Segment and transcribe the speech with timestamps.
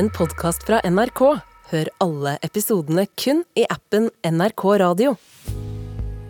[0.00, 1.20] en podkast fra NRK.
[1.70, 5.10] Hør alle episodene kun i appen NRK Radio.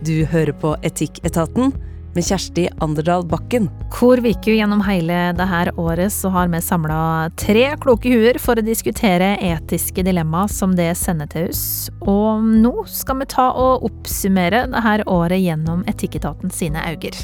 [0.03, 1.71] Du hører på Etikketaten
[2.17, 3.69] med Kjersti Anderdal Bakken.
[3.95, 8.67] Hvor Viku gjennom hele dette året så har vi samla tre kloke huer for å
[8.67, 11.63] diskutere etiske dilemma som det sender til oss.
[12.01, 17.15] Og nå skal vi ta og oppsummere dette året gjennom Etikketaten sine øyne.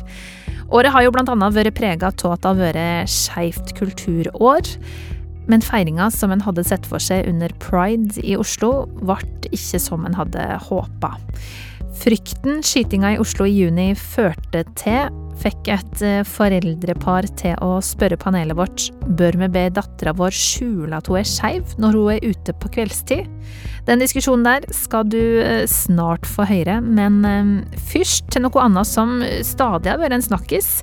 [0.70, 4.74] Året har jo blant annet vært prega av at det har vært skeivt kulturår.
[5.50, 9.20] Men feiringa som en hadde sett for seg under pride i Oslo, ble
[9.54, 11.14] ikke som en hadde håpa.
[11.96, 18.18] Frykten skytinga i Oslo i juni førte til, fikk et eh, foreldrepar til å spørre
[18.20, 18.86] panelet vårt
[19.18, 22.72] bør vi be dattera vår skjule at hun er skeiv når hun er ute på
[22.76, 23.28] kveldstid.
[23.88, 28.88] Den diskusjonen der skal du eh, snart få høre, men eh, først til noe annet
[28.88, 30.74] som stadig har vært en snakkis,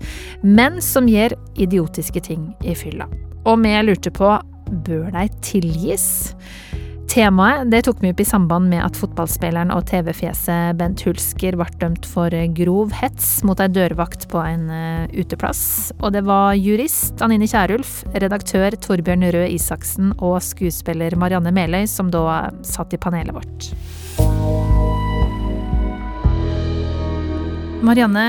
[0.46, 3.10] men som gjør idiotiske ting i fylla.
[3.44, 4.30] Og vi lurte på
[4.86, 6.06] bør de tilgis?
[7.14, 11.68] Temaet det tok vi opp i samband med at fotballspilleren og TV-fjeset Bent Hulsker ble
[11.82, 15.92] dømt for grov hets mot ei dørvakt på en uh, uteplass.
[16.00, 22.10] Og det var jurist Anine Kierulf, redaktør Torbjørn Røe Isaksen og skuespiller Marianne Meløy som
[22.14, 23.70] da satt i panelet vårt.
[27.84, 28.26] Marianne,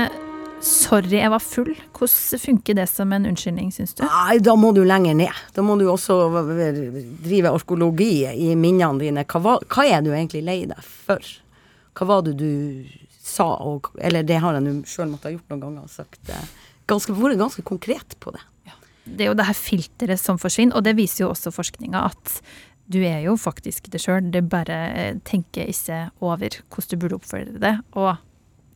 [0.63, 1.71] Sorry, jeg var full.
[1.97, 4.03] Hvordan funker det som en unnskyldning, syns du?
[4.07, 5.41] Nei, da må du lenger ned.
[5.53, 6.17] Da må du også
[7.23, 9.25] drive orkologi i minnene dine.
[9.27, 11.21] Hva, var, hva er du egentlig lei deg for?
[11.95, 12.85] Hva var det du
[13.25, 16.29] sa, og, eller det har jeg nå sjøl måttet ha gjort noen ganger og sagt
[16.31, 16.51] eh,
[16.89, 18.43] ganske, Vært ganske konkret på det.
[18.69, 18.77] Ja.
[19.05, 22.39] Det er jo det her filteret som forsvinner, og det viser jo også forskninga at
[22.85, 24.29] du er jo faktisk det sjøl.
[24.33, 27.75] Det bare eh, tenker ikke over hvordan du burde oppføre det.
[27.97, 28.13] Og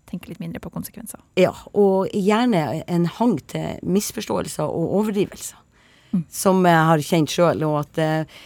[0.09, 1.21] tenke litt mindre på konsekvenser.
[1.39, 5.59] Ja, og gjerne en hang til misforståelser og overdrivelser.
[6.09, 6.25] Mm.
[6.33, 7.63] Som jeg har kjent sjøl.
[7.67, 8.41] Og at eh,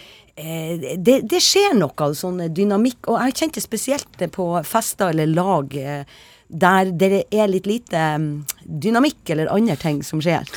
[0.98, 3.08] det, det, skjer noe sånn dynamikk.
[3.08, 6.22] Og jeg kjente spesielt på fester eller lag eh,
[6.54, 8.28] der det er litt lite um,
[8.64, 10.50] dynamikk eller andre ting som skjer.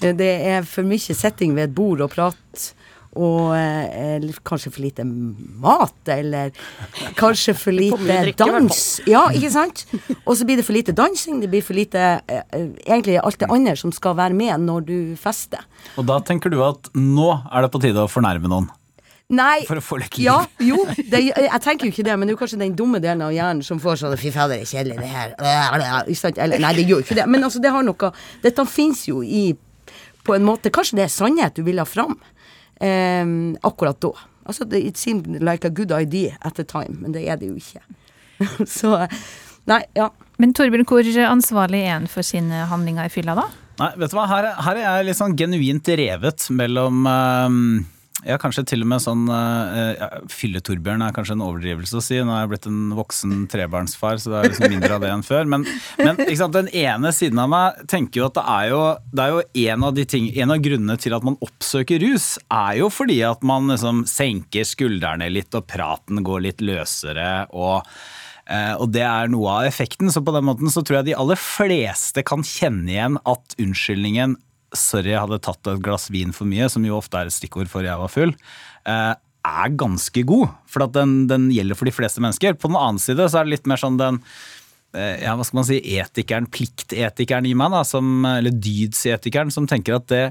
[0.00, 2.64] Det er for mye setting ved et bord og prat
[3.14, 6.52] og eh, kanskje for lite mat, eller
[7.18, 8.82] kanskje for lite dans.
[9.10, 9.84] Ja, ikke sant?
[10.24, 13.40] Og så blir det for lite dansing, det blir for lite eh, eh, egentlig alt
[13.40, 15.64] det andre som skal være med når du fester.
[15.98, 18.70] Og da tenker du at nå er det på tide å fornærme noen?
[19.32, 20.26] Nei, for å få litt liv.
[20.26, 23.00] Ja, jo, det, jeg tenker jo ikke det, men det er jo kanskje den dumme
[23.00, 25.32] delen av hjernen som får sånn Fy fader, det er kjedelig, det her.
[26.44, 27.24] Eller, nei, det gjør jo ikke det.
[27.32, 28.10] Men altså, det har noe
[28.44, 29.46] Dette fins jo i
[30.24, 32.18] På en måte Kanskje det er sannhet du vil ha fram
[32.84, 33.24] eh,
[33.64, 34.12] akkurat da.
[34.44, 37.56] Altså, it seemed like a good idea at the time, men det er det jo
[37.56, 37.80] ikke.
[38.78, 38.98] Så
[39.64, 40.10] Nei, ja.
[40.36, 43.46] Men Torbjørn, hvor ansvarlig er han for sine handlinger i fylla, da?
[43.80, 47.62] Nei, vet du hva, her, her er jeg litt sånn genuint revet mellom um
[48.24, 52.18] ja, kanskje til og med sånn uh, ja, Fylle-Torbjørn er kanskje en overdrivelse å si.
[52.24, 55.26] Nå er jeg blitt en voksen trebarnsfar, så det er liksom mindre av det enn
[55.26, 55.48] før.
[55.50, 55.66] Men,
[56.00, 58.80] men sant, den ene siden av meg tenker jo at det er jo,
[59.12, 62.34] det er jo en, av de ting, en av grunnene til at man oppsøker rus,
[62.48, 67.46] er jo fordi at man liksom senker skuldrene litt, og praten går litt løsere.
[67.52, 67.84] og
[68.48, 70.08] eh, og det er noe av effekten.
[70.12, 74.38] Så på den måten så tror jeg de aller fleste kan kjenne igjen at unnskyldningen
[74.78, 77.70] sorry, jeg hadde tatt et glass vin for mye, som jo ofte er et stikkord
[77.72, 78.34] for jeg var full,
[78.88, 79.14] eh,
[79.44, 80.52] er ganske god.
[80.70, 82.56] For den, den, gjelder for de fleste mennesker.
[82.58, 84.20] På den annen side så er det litt mer sånn den
[84.96, 89.68] eh, ja, hva skal man si, etikeren, pliktetikeren i meg, da, som, eller dydsetikeren, som
[89.70, 90.24] tenker at det,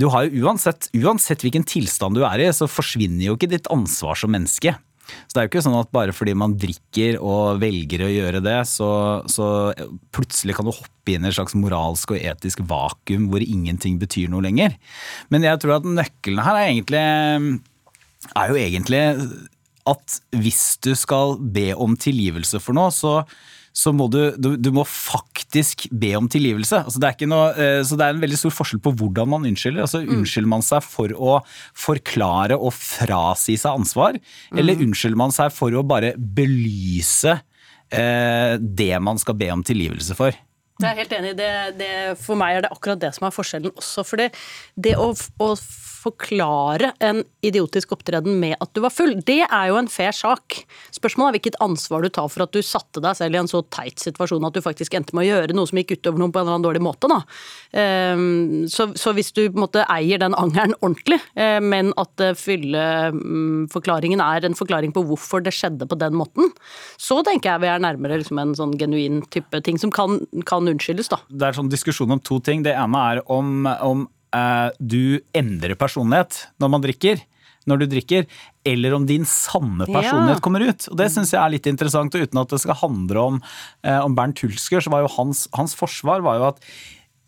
[0.00, 3.70] du har jo uansett, uansett hvilken tilstand du er i, så forsvinner jo ikke ditt
[3.72, 4.76] ansvar som menneske.
[5.26, 8.42] Så det er jo ikke sånn at bare fordi man drikker og velger å gjøre
[8.44, 8.90] det, så,
[9.30, 9.46] så
[10.14, 14.30] plutselig kan du hoppe inn i et slags moralsk og etisk vakuum hvor ingenting betyr
[14.32, 14.76] noe lenger.
[15.32, 17.04] Men jeg tror at nøkkelen her er egentlig
[18.36, 19.00] er jo egentlig
[19.90, 23.22] at hvis du skal be om tilgivelse for noe, så
[23.80, 26.82] så må du, du, du, må faktisk be om tilgivelse.
[26.84, 29.86] Altså det noe, eh, så det er en veldig stor forskjell på hvordan man unnskylder.
[29.86, 30.12] Altså mm.
[30.18, 31.38] Unnskylder man seg for å
[31.78, 34.60] forklare og frasi seg ansvar, mm.
[34.60, 37.38] eller unnskylder man seg for å bare belyse
[37.94, 40.36] eh, det man skal be om tilgivelse for?
[40.80, 41.34] Jeg er helt enig.
[41.36, 44.04] Det, det, for meg er det akkurat det som er forskjellen også.
[44.08, 44.30] For det,
[44.80, 45.50] det å, å
[46.00, 50.62] forklare en idiotisk opptreden med at du var full, det er jo en fair sak.
[50.94, 53.62] Spørsmålet er hvilket ansvar du tar for at du satte deg selv i en så
[53.72, 56.40] teit situasjon at du faktisk endte med å gjøre noe som gikk utover noen på
[56.40, 57.10] en eller annen dårlig måte.
[57.10, 57.20] Da.
[57.80, 64.22] Ehm, så, hvis du på en måte eier den angeren ordentlig, eh, men at fylleforklaringen
[64.24, 66.52] er en forklaring på hvorfor det skjedde på den måten,
[67.00, 70.68] så tenker jeg vi er nærmere liksom en sånn genuin type ting som kan, kan
[70.70, 71.12] unnskyldes.
[71.12, 71.20] Da.
[71.28, 72.64] Det er en sånn diskusjon om to ting.
[72.64, 74.08] Det ene er om, om
[74.80, 77.20] du endrer personlighet når man drikker.
[77.68, 78.24] når du drikker,
[78.66, 80.42] eller om din sanne personlighet Ja.
[80.42, 80.88] kommer ut.
[80.90, 83.42] Og det syns jeg er litt interessant, og uten at det skal handle om,
[83.84, 86.58] eh, om Bernt Hulsker, så var jo hans, hans forsvar var jo at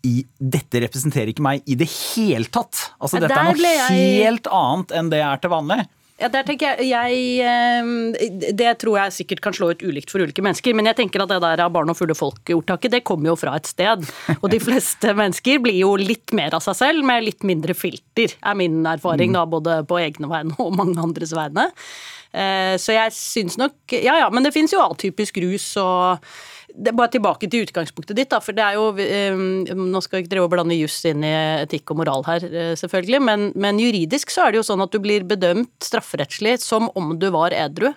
[0.03, 2.89] i, dette representerer ikke meg i det hele tatt.
[2.99, 5.87] Altså, dette er noe jeg- helt annet enn det jeg er til vanlig.
[6.21, 10.21] Ja, der tenker jeg, jeg eh, Det tror jeg sikkert kan slå ut ulikt for
[10.21, 13.31] ulike mennesker, men jeg tenker at det der av barn og fulle folk-ordtaket, det kommer
[13.31, 14.05] jo fra et sted.
[14.39, 18.37] Og de fleste mennesker blir jo litt mer av seg selv, med litt mindre filter,
[18.45, 21.71] er min erfaring, da, både på egne vegne og mange andres vegne.
[22.33, 26.23] Eh, Så jeg syns nok Ja ja, men det fins jo atypisk rus og
[26.73, 30.31] bare tilbake til utgangspunktet ditt, da, for det er jo eh, Nå skal vi ikke
[30.33, 31.33] drive og blande juss inn i
[31.63, 34.91] etikk og moral her, eh, selvfølgelig, men, men juridisk så er det jo sånn at
[34.91, 37.91] du blir bedømt strafferettslig som om du var edru.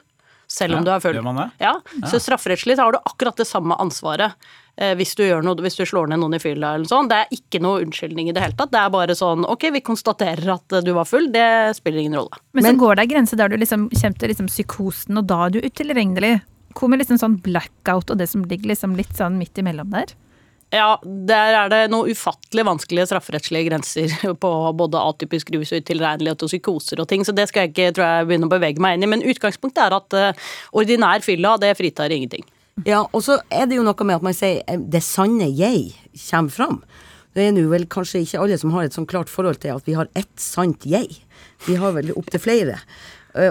[0.47, 1.17] Selv om Ja, du er full.
[1.19, 1.51] det?
[1.59, 1.73] Ja,
[2.07, 4.37] Så strafferettslig så har du akkurat det samme ansvaret
[4.79, 7.09] eh, hvis du gjør noe, hvis du slår ned noen i fylla eller sånn.
[7.11, 8.71] Det er ikke noe unnskyldning i det hele tatt.
[8.71, 11.49] Det er bare sånn ok, vi konstaterer at du var full, det
[11.81, 12.39] spiller ingen rolle.
[12.53, 15.27] Men, Men- så går det ei grense der du liksom kommer til liksom psykosen, og
[15.27, 16.37] da er du utilregnelig.
[16.77, 20.13] Hvor med liksom sånn blackout og det som ligger liksom litt sånn midt imellom der?
[20.75, 24.13] Ja, der er det noen ufattelig vanskelige strafferettslige grenser
[24.43, 27.95] på både atypisk rus og utilregnelighet og psykoser og ting, så det skal jeg ikke
[27.97, 29.11] tror jeg, begynne å bevege meg inn i.
[29.15, 30.47] Men utgangspunktet er at uh,
[30.77, 32.45] ordinær fylla, det fritar ingenting.
[32.85, 35.95] Ja, og så er det jo noe med at man sier eh, det sanne jeg
[36.27, 36.81] kommer fram.
[37.37, 39.87] Det er nå vel kanskje ikke alle som har et sånn klart forhold til at
[39.89, 41.21] vi har ett sant jeg.
[41.65, 42.81] Vi har vel opptil flere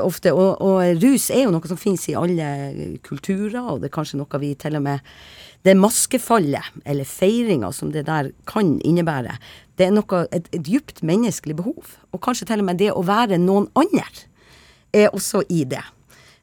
[0.02, 0.34] ofte.
[0.34, 4.20] Og, og rus er jo noe som finnes i alle kulturer, og det er kanskje
[4.22, 5.18] noe vi til og med
[5.66, 9.34] Det maskefallet, eller feiringa som det der kan innebære,
[9.78, 11.96] det er noe, et, et dypt menneskelig behov.
[12.14, 14.06] Og kanskje til og med det å være noen andre
[14.94, 15.82] er også i det.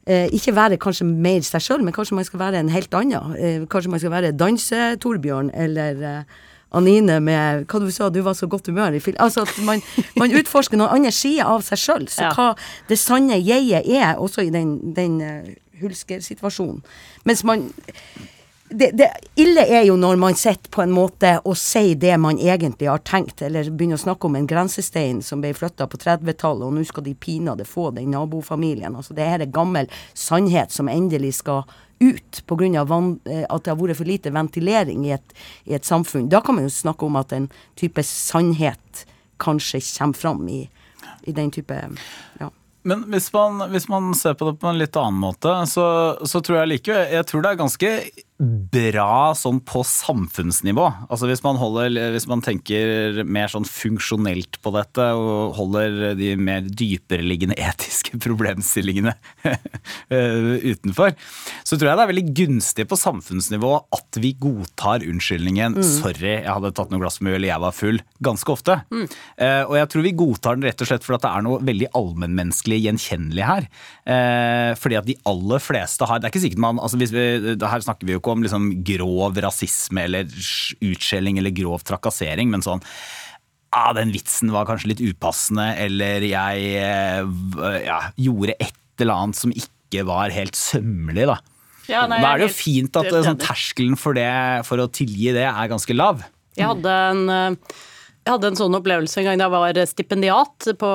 [0.03, 3.37] Eh, ikke være kanskje mer seg sjøl, men kanskje man skal være en helt annen.
[3.39, 6.41] Eh, kanskje man skal være Danse-Torbjørn eller eh,
[6.73, 9.17] Anine med Hva du sa, du var så godt humør i film.
[9.21, 9.83] Altså at man,
[10.17, 12.09] man utforsker noen andre sider av seg sjøl.
[12.09, 12.33] Så Ja.
[12.37, 12.53] hva
[12.89, 15.51] det sanne jeget er, også i den, den uh,
[15.83, 16.83] hulskersituasjonen.
[17.25, 17.69] Mens man
[18.73, 22.39] det, det ille er jo når man sitter på en måte og sier det man
[22.41, 26.65] egentlig har tenkt, eller begynner å snakke om en grensestein som ble flytta på 30-tallet,
[26.65, 28.97] og nå skal de pinadø få den nabofamilien.
[28.97, 31.67] Altså det her er gammel sannhet som endelig skal
[32.03, 32.83] ut pga.
[33.25, 35.35] eh, at det har vært for lite ventilering i et,
[35.65, 36.29] i et samfunn.
[36.29, 39.07] Da kan man jo snakke om at en type sannhet
[39.43, 40.69] kanskje kommer fram i,
[41.27, 41.79] i den type
[42.41, 42.51] ja.
[42.83, 45.85] Men hvis man, hvis man ser på det på en litt annen måte, så,
[46.27, 47.91] så tror jeg likevel Jeg tror det er ganske
[48.41, 50.85] bra sånn på samfunnsnivå.
[51.13, 56.33] Altså hvis man, holder, hvis man tenker mer sånn funksjonelt på dette og holder de
[56.41, 59.15] mer dypereliggende etiske problemstillingene
[59.47, 61.15] eh, utenfor,
[61.63, 66.51] så tror jeg det er veldig gunstig på samfunnsnivå at vi godtar unnskyldningen 'sorry, jeg
[66.51, 68.79] hadde tatt noe glass med øl, eller jeg var full', ganske ofte.
[68.93, 69.07] Mm.
[69.69, 72.79] og jeg tror vi godtar den rett og slett fordi det er noe veldig allmennmenneskelig
[72.87, 73.69] gjenkjennelig her.
[74.03, 77.55] Eh, fordi at de aller fleste har Det er ikke sikkert man altså hvis vi,
[77.55, 80.27] Her snakker vi jo ikke om liksom grov rasisme eller
[80.83, 82.83] utskjelling eller grov trakassering, men sånn
[83.73, 89.39] ah, den vitsen var kanskje litt upassende, eller jeg eh, ja, gjorde et eller annet
[89.39, 91.39] som ikke var helt sømmelig, da.
[91.91, 94.29] Ja, nei, da er det jo fint at eh, sånn, terskelen for, det,
[94.69, 96.21] for å tilgi det er ganske lav.
[96.59, 97.81] Jeg hadde en eh,
[98.23, 100.93] jeg hadde en sånn opplevelse en gang da jeg var stipendiat på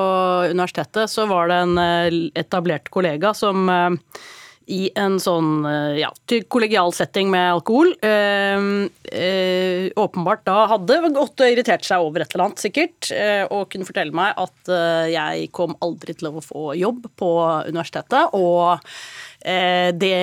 [0.48, 1.12] universitetet.
[1.12, 4.24] Så var det en eh, etablert kollega som eh,
[4.72, 6.10] i en sånn eh, ja,
[6.52, 8.64] kollegial setting med alkohol eh,
[9.12, 13.68] eh, åpenbart da hadde gått og irritert seg over et eller annet, sikkert, eh, og
[13.72, 17.32] kunne fortelle meg at eh, jeg kom aldri til å få jobb på
[17.68, 18.32] universitetet.
[18.36, 20.14] og Eh, det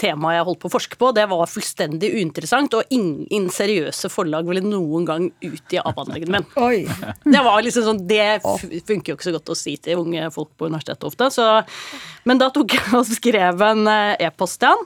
[0.00, 4.48] temaet jeg holdt på å forske på, det var fullstendig uinteressant, og ingen seriøse forlag
[4.50, 6.48] ville noen gang utgi avhandlingen min.
[6.58, 6.80] Oi.
[7.22, 8.40] Det var liksom sånn, det
[8.90, 11.30] funker jo ikke så godt å si til unge folk på universitetet ofte.
[11.38, 11.46] Så,
[12.26, 14.84] men da tok jeg og skrev en eh, e-post til han.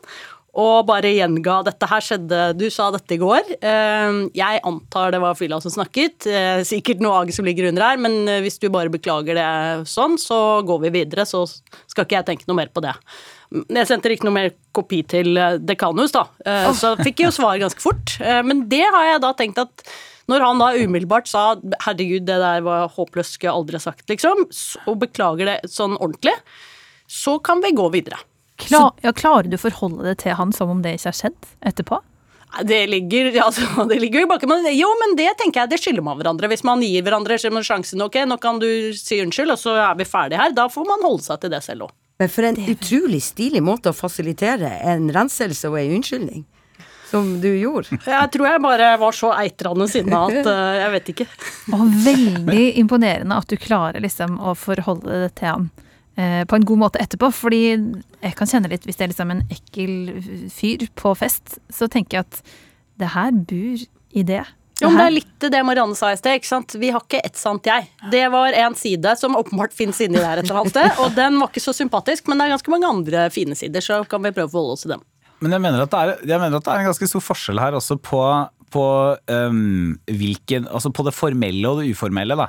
[0.52, 3.55] Og bare gjenga dette her skjedde, du sa dette i går.
[3.57, 6.26] Eh, Jeg antar det var fylla som snakket.
[6.29, 9.47] Eh, Sikkert noe ag som ligger under her, men eh, hvis du bare beklager det
[9.88, 11.25] sånn, så går vi videre.
[11.25, 11.47] Så
[11.88, 12.93] skal ikke jeg tenke noe mer på det.
[13.52, 16.26] Jeg sendte ikke noe mer kopi til eh, dekanus, da.
[16.47, 18.16] Eh, Så fikk jeg jo svar ganske fort.
[18.21, 19.87] Eh, Men det har jeg da tenkt at
[20.30, 24.06] når han da umiddelbart sa 'herregud, det der var håpløst, skulle jeg aldri ha sagt',
[24.09, 24.47] liksom,
[24.87, 26.35] og beklager det sånn ordentlig,
[27.11, 28.21] så kan vi gå videre.
[28.56, 31.50] Klar, ja, klarer du å forholde det til han som om det ikke har skjedd
[31.66, 31.99] etterpå?
[32.68, 34.49] Det ligger, altså, det ligger jo i bakken.
[34.49, 36.49] Men jo, men det tenker jeg det skylder man hverandre.
[36.52, 40.04] Hvis man gir hverandre sjansen ok, nå kan du si unnskyld, og så er vi
[40.09, 40.52] ferdige her.
[40.56, 41.94] Da får man holde seg til det selv òg.
[42.21, 46.45] Men for en utrolig stilig måte å fasilitere en renselse og en unnskyldning.
[47.11, 47.99] som du gjorde.
[48.09, 51.26] Jeg tror jeg bare var så eitrende sinna at uh, jeg vet ikke.
[51.76, 55.66] Og veldig imponerende at du klarer liksom å forholde det til han
[56.16, 57.28] uh, på en god måte etterpå.
[57.37, 59.92] Fordi jeg kan kjenne litt, hvis det er liksom en ekkel
[60.54, 62.40] fyr på fest, så tenker jeg at
[63.02, 63.85] det her bor
[64.16, 64.45] i det.
[64.82, 66.40] Jo, men det er litt det Marianne sa i sted.
[66.40, 66.74] ikke sant?
[66.78, 67.88] Vi har ikke ett sant jeg.
[68.12, 71.38] Det var en side som åpenbart finnes inni der et eller annet sted, og den
[71.40, 74.34] var ikke så sympatisk, men det er ganske mange andre fine sider, så kan vi
[74.34, 75.06] prøve å forholde oss til dem.
[75.42, 77.58] Men jeg mener at det er, jeg mener at det er en ganske stor forskjell
[77.58, 78.20] her også på,
[78.74, 78.86] på,
[79.26, 82.38] um, hvilken, altså på det formelle og det uformelle.
[82.38, 82.48] Da.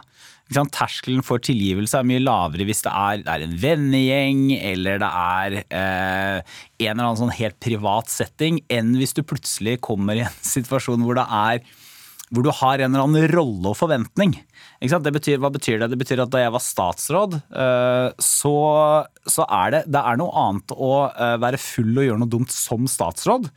[0.54, 5.10] Terskelen for tilgivelse er mye lavere hvis det er, det er en vennegjeng eller det
[5.10, 10.26] er eh, en eller annen sånn helt privat setting, enn hvis du plutselig kommer i
[10.28, 11.64] en situasjon hvor det er
[12.34, 14.34] hvor du har en eller annen rolle og forventning.
[14.82, 15.92] Betyr, hva betyr det?
[15.94, 18.56] Det betyr at da jeg var statsråd, eh, så,
[19.30, 22.54] så er det, det er noe annet å eh, være full og gjøre noe dumt
[22.54, 23.52] som statsråd,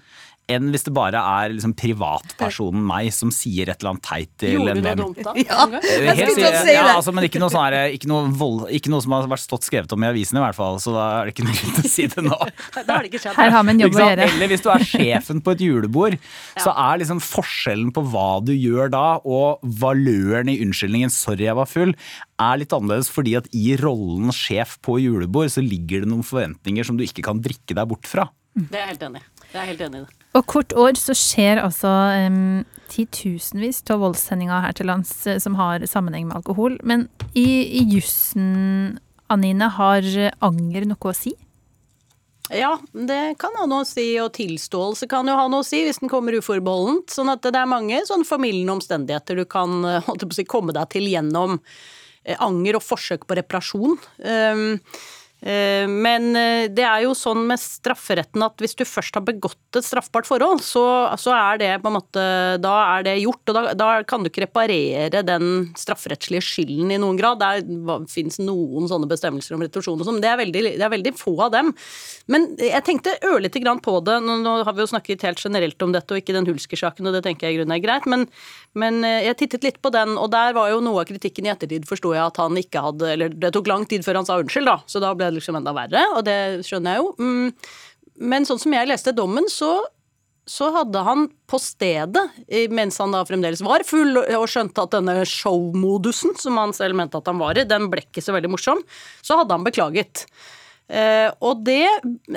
[0.49, 4.53] enn hvis det bare er liksom privatpersonen meg som sier et eller annet teit til
[4.55, 5.01] Gjorde en du noe venn.
[5.03, 5.33] dumt da?
[5.43, 5.65] Ja.
[5.81, 6.93] Eh, Jeg helt skulle til å si ja, det.
[6.95, 9.67] altså, men ikke noe, sånn her, ikke, noe vold, ikke noe som har vært stått
[9.67, 10.79] skrevet om i avisene, i hvert fall.
[10.83, 12.39] Så da er det ikke noe grunn til å si det nå.
[12.77, 13.39] Da har det ikke skjedd.
[13.41, 14.29] Her har vi en jobb å gjøre.
[14.37, 16.19] Eller hvis du er sjefen på et julebord,
[16.63, 21.59] så er liksom forskjellen på hva du gjør da, og valøren i unnskyldningen 'sorry, jeg
[21.59, 21.95] var full',
[22.39, 26.85] er litt annerledes fordi at i rollen sjef på julebord, så ligger det noen forventninger
[26.85, 28.29] som du ikke kan drikke deg bort fra.
[28.57, 30.07] Det er jeg helt enig i.
[30.37, 31.91] Og kort år så skjer altså
[32.29, 36.77] um, titusenvis av voldshendinger her til lands eh, som har sammenheng med alkohol.
[36.85, 37.49] Men i,
[37.81, 38.99] i jussen,
[39.33, 40.07] Anine, har
[40.45, 41.33] anger noe å si?
[42.53, 45.81] Ja, det kan ha noe å si, og tilståelse kan jo ha noe å si
[45.83, 47.11] hvis den kommer uforbeholdent.
[47.11, 51.09] Sånn at det er mange sånn formildende omstendigheter du kan eh, si, komme deg til
[51.11, 53.97] gjennom eh, anger og forsøk på reparasjon.
[54.23, 55.03] Um, eh,
[55.45, 59.85] men eh, det er jo sånn med strafferetten at hvis du først har begått et
[59.85, 60.83] straffbart forhold, så,
[61.21, 62.25] så er det på en måte
[62.63, 67.01] Da er det gjort, og da, da kan du ikke reparere den strafferettslige skylden i
[67.03, 67.45] noen grad.
[67.45, 70.95] Det fins noen sånne bestemmelser om retorsjon og sånn, men det er, veldig, det er
[70.97, 71.75] veldig få av dem.
[72.33, 74.17] Men jeg tenkte ørlite grann på det.
[74.25, 77.15] Nå, nå har vi jo snakket helt generelt om dette, og ikke den Hulsker-saken, og
[77.15, 78.09] det tenker jeg i grunnen er greit.
[78.11, 78.27] Men,
[78.75, 81.53] men eh, jeg tittet litt på den, og der var jo noe av kritikken i
[81.53, 84.41] ettertid, forsto jeg, at han ikke hadde Eller det tok lang tid før han sa
[84.41, 87.13] unnskyld, da, så da ble det liksom enda verre, og det skjønner jeg jo.
[87.21, 87.53] Mm,
[88.33, 89.75] Men sånn som jeg leste dommen, så
[90.47, 92.23] så hadde han på stedet,
[92.71, 97.19] mens han da fremdeles var full og skjønte at denne showmodusen, som han selv mente
[97.19, 98.79] at han var i, den ble ikke så veldig morsom,
[99.27, 100.23] så hadde han beklaget.
[100.87, 101.83] Eh, og det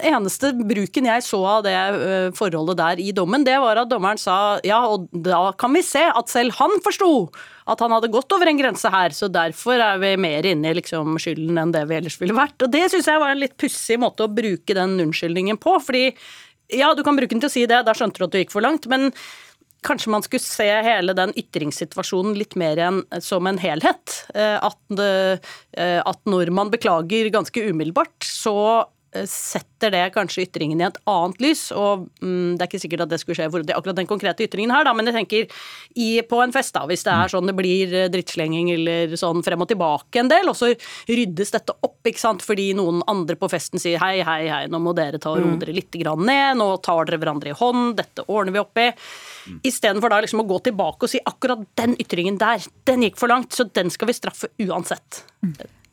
[0.01, 4.17] eneste bruken jeg så av det eh, forholdet der i dommen, det var at dommeren
[4.17, 7.11] sa ja, og da kan vi se at selv han forsto
[7.69, 10.79] at han hadde gått over en grense her, så derfor er vi mer inne i
[10.79, 12.57] liksom skylden enn det vi ellers ville vært.
[12.65, 16.07] Og det syns jeg var en litt pussig måte å bruke den unnskyldningen på, fordi
[16.73, 18.53] ja, du kan bruke den til å si det, da skjønte du at du gikk
[18.53, 19.11] for langt, men
[19.85, 24.23] kanskje man skulle se hele den ytringssituasjonen litt mer enn som en helhet.
[24.35, 28.85] Eh, At, eh, at når man beklager ganske umiddelbart, så
[29.25, 31.63] setter det kanskje ytringen i et annet lys.
[31.75, 34.73] Og mm, det er ikke sikkert at det skulle skje for akkurat den konkrete ytringen
[34.73, 35.63] her, da, men jeg tenker
[35.95, 39.43] i, på en fest, da, hvis det er sånn det blir eh, drittslenging eller sånn
[39.45, 40.71] frem og tilbake en del, og så
[41.09, 44.81] ryddes dette opp, ikke sant, fordi noen andre på festen sier hei, hei, hei, nå
[44.83, 47.95] må dere ta og roe dere litt grann ned, nå tar dere hverandre i hånd,
[47.99, 48.89] dette ordner vi opp i.
[49.65, 53.31] Istedenfor da liksom å gå tilbake og si akkurat den ytringen der, den gikk for
[53.31, 55.23] langt, så den skal vi straffe uansett.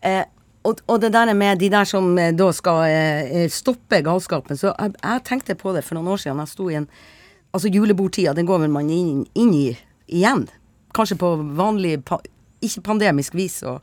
[0.05, 0.25] Eh,
[0.67, 4.73] og, og det der med de der som eh, da skal eh, stoppe galskapen, så
[4.75, 6.43] jeg, jeg tenkte på det for noen år siden.
[6.43, 6.91] Jeg sto i en
[7.57, 9.71] Altså julebordtida, den går vel man inn, inn i
[10.13, 10.43] igjen.
[10.93, 12.19] Kanskje på vanlig, pa,
[12.61, 13.63] ikke pandemisk vis.
[13.65, 13.81] og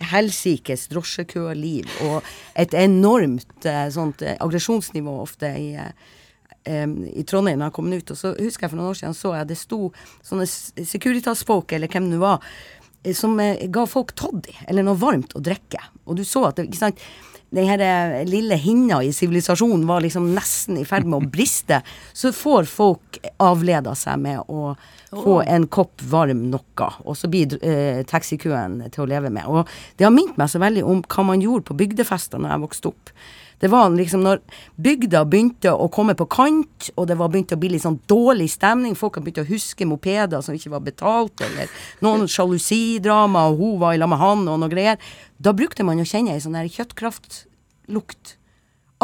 [0.00, 2.26] helsikes drosjekøliv og
[2.58, 8.12] et enormt eh, sånt eh, aggresjonsnivå ofte i, eh, i Trondheim da jeg kom ut.
[8.14, 9.80] Og så husker jeg for noen år siden så jeg det sto
[10.26, 12.79] sånne Securitas-folk, eller hvem det var, eh,
[13.16, 15.82] som eh, ga folk toddy, eller noe varmt å drikke.
[16.06, 17.04] Og du så at det, ikke sant,
[17.50, 21.80] den her eh, lille hinna i sivilisasjonen var liksom nesten i ferd med å briste.
[22.12, 24.74] Så får folk avleda seg med å
[25.10, 29.48] få en kopp varm noe, og så blir eh, taxikøen til å leve med.
[29.50, 29.66] Og
[29.98, 32.92] det har minnet meg så veldig om hva man gjorde på bygdefester når jeg vokste
[32.94, 33.14] opp.
[33.60, 34.40] Det var liksom når
[34.80, 38.48] bygda begynte å komme på kant, og det var begynte å bli litt sånn dårlig
[38.54, 41.68] stemning, folk har begynt å huske mopeder som ikke var betalt, eller
[42.00, 44.96] noen sjalusidrama, og hun var i lag med han, og noe greier.
[45.36, 48.38] Da brukte man å kjenne ei sånn der kjøttkraftlukt.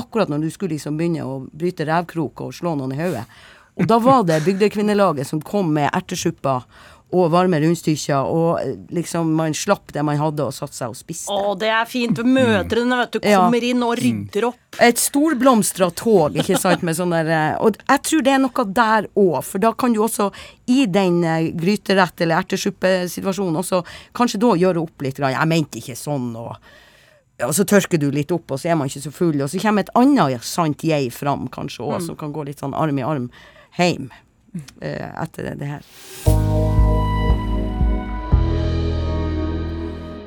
[0.00, 3.26] Akkurat når du skulle liksom begynne å bryte revkrok og slå noen i hodet.
[3.76, 6.62] Og da var det bygdekvinnelaget som kom med ertesuppa
[7.14, 10.98] og varme rundstykker, og eh, liksom man slapp det man hadde og satte seg og
[10.98, 11.30] spiste.
[11.30, 12.18] Å, det er fint.
[12.26, 14.80] Mødrene vet du, kommer inn og rydder opp.
[14.82, 18.66] Et storblomstra tog, ikke sant, med sånn der eh, Og jeg tror det er noe
[18.80, 20.32] der òg, for da kan du også,
[20.72, 23.84] i den eh, gryterett- eller ertesuppesituasjonen, også
[24.16, 25.22] kanskje da gjøre opp litt.
[25.22, 26.56] Jeg mente ikke sånn, og
[27.44, 29.34] og så tørker du litt opp, og så er man ikke så full.
[29.44, 32.72] Og så kommer et annet sant jeg fram, kanskje òg, som kan gå litt sånn
[32.72, 33.26] arm i arm
[33.76, 34.22] hjem eh,
[34.80, 35.84] etter det, her.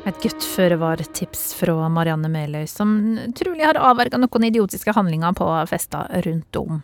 [0.10, 6.10] Et godt føre-var-tips fra Marianne Meløy, som trolig har avverga noen idiotiske handlinger på fester
[6.26, 6.80] rundt om.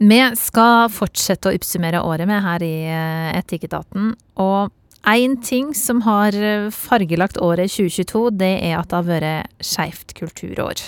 [0.00, 4.72] Vi skal fortsette å oppsummere året med her i eh, Etikketaten, og
[5.10, 6.36] én ting som har
[6.72, 10.80] fargelagt året 2022, det er at det har vært skeivt kulturår.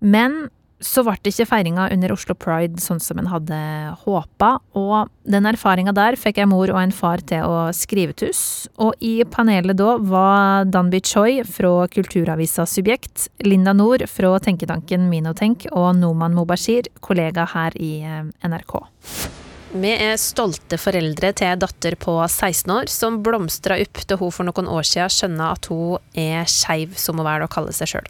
[0.00, 0.48] Men
[0.80, 3.58] så ble ikke feiringa under Oslo Pride sånn som en hadde
[4.04, 8.32] håpa, og den erfaringa der fikk jeg mor og en far til å skrive til
[8.32, 8.68] oss.
[8.80, 15.68] og i panelet da var Danby Choi fra kulturavisa Subjekt, Linda Nord fra tenketanken Minotenk
[15.72, 19.39] og Noman Mobashir, kollega her i eh, NRK.
[19.70, 24.32] Vi er stolte foreldre til ei datter på 16 år som blomstra opp da hun
[24.34, 27.92] for noen år siden skjønna at hun er skeiv, som hun velger å kalle seg
[27.92, 28.08] sjøl.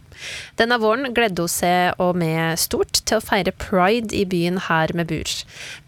[0.57, 4.95] Denne våren gledde hun seg og med stort til å feire pride i byen her
[4.97, 5.35] med bur.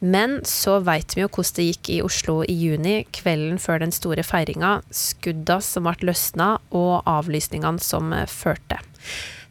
[0.05, 3.97] Men så veit vi jo hvordan det gikk i Oslo i juni, kvelden før den
[3.97, 8.83] store feiringa, skudda som ble løsna og avlysningene som førte.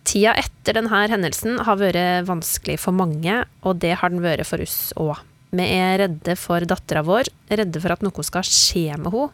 [0.06, 4.62] Tida etter denne hendelsen har vært vanskelig for mange, og det har den vært for
[4.62, 5.18] oss òg.
[5.52, 9.30] Vi er redde for dattera vår, redde for at noe skal skje med henne.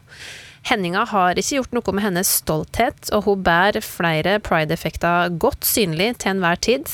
[0.68, 6.10] Henninga har ikke gjort noe med hennes stolthet, og hun bærer flere pride-effekter godt synlig
[6.18, 6.90] til enhver tid.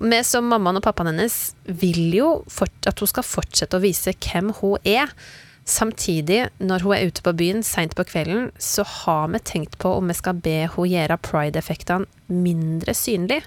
[0.00, 4.54] Vi som mammaen og pappaen hennes vil jo at hun skal fortsette å vise hvem
[4.62, 5.12] hun er.
[5.68, 9.94] Samtidig, når hun er ute på byen seint på kvelden, så har vi tenkt på
[9.96, 13.44] om vi skal be hun gjøre pride-effektene mindre synlige.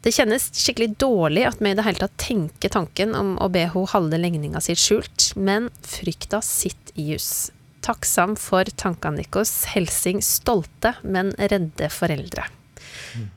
[0.00, 3.66] Det kjennes skikkelig dårlig at vi i det hele tatt tenker tanken om å be
[3.68, 7.50] henne holde legninga si skjult, men frykta sitt i jus.
[7.84, 12.46] Takksam for tankene deres, helsing stolte, men redde foreldre.
[13.12, 13.28] Mm.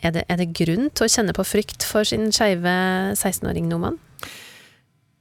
[0.00, 2.72] Er, det, er det, grunn til å kjenne på frykt for sin skeive
[3.12, 4.00] 16-åring Noman?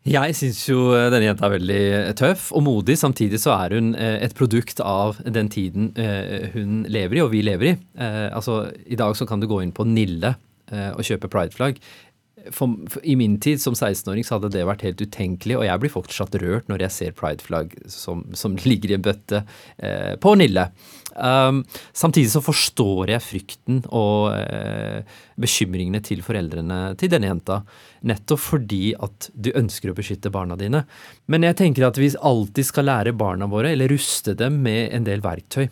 [0.06, 1.84] Jeg syns jo denne jenta er veldig
[2.20, 2.96] tøff og modig.
[3.02, 7.32] Samtidig så er hun eh, et produkt av den tiden eh, hun lever i, og
[7.34, 7.78] vi lever i.
[7.98, 10.36] Eh, altså, I dag så kan du gå inn på Nille
[10.72, 11.78] og kjøpe prideflagg.
[12.54, 15.82] For, for, I min tid som 16-åring så hadde det vært helt utenkelig, og jeg
[15.82, 19.42] blir fortsatt rørt når jeg ser prideflagg som, som ligger i en bøtte
[19.78, 20.70] eh, på Nille.
[21.16, 21.62] Um,
[21.96, 25.06] samtidig så forstår jeg frykten og eh,
[25.40, 27.62] bekymringene til foreldrene til denne jenta,
[28.06, 30.84] nettopp fordi at du ønsker å beskytte barna dine.
[31.32, 35.08] Men jeg tenker at vi alltid skal lære barna våre, eller ruste dem med en
[35.08, 35.70] del verktøy.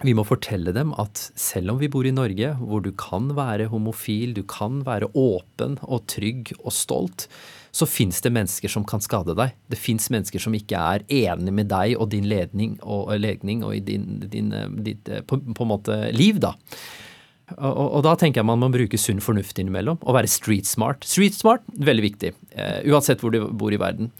[0.00, 3.68] Vi må fortelle dem at selv om vi bor i Norge, hvor du kan være
[3.68, 7.26] homofil, du kan være åpen og trygg og stolt,
[7.70, 9.52] så fins det mennesker som kan skade deg.
[9.70, 13.76] Det fins mennesker som ikke er enig med deg og din ledning og, legning og
[13.76, 16.54] i din, din, ditt på, på, en måte liv, da.
[17.58, 21.04] Og, og, da tenker jeg man må bruke sunn fornuft innimellom, og være street smart.
[21.04, 22.34] Street smart, veldig viktig,
[22.88, 24.14] uansett hvor du bor i verden.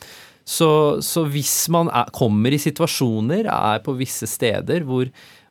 [0.50, 5.08] Så, så hvis man er, kommer i situasjoner, er på visse steder hvor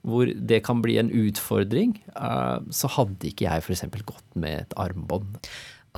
[0.07, 3.85] hvor det kan bli en utfordring, eh, så hadde ikke jeg f.eks.
[4.05, 5.37] gått med et armbånd.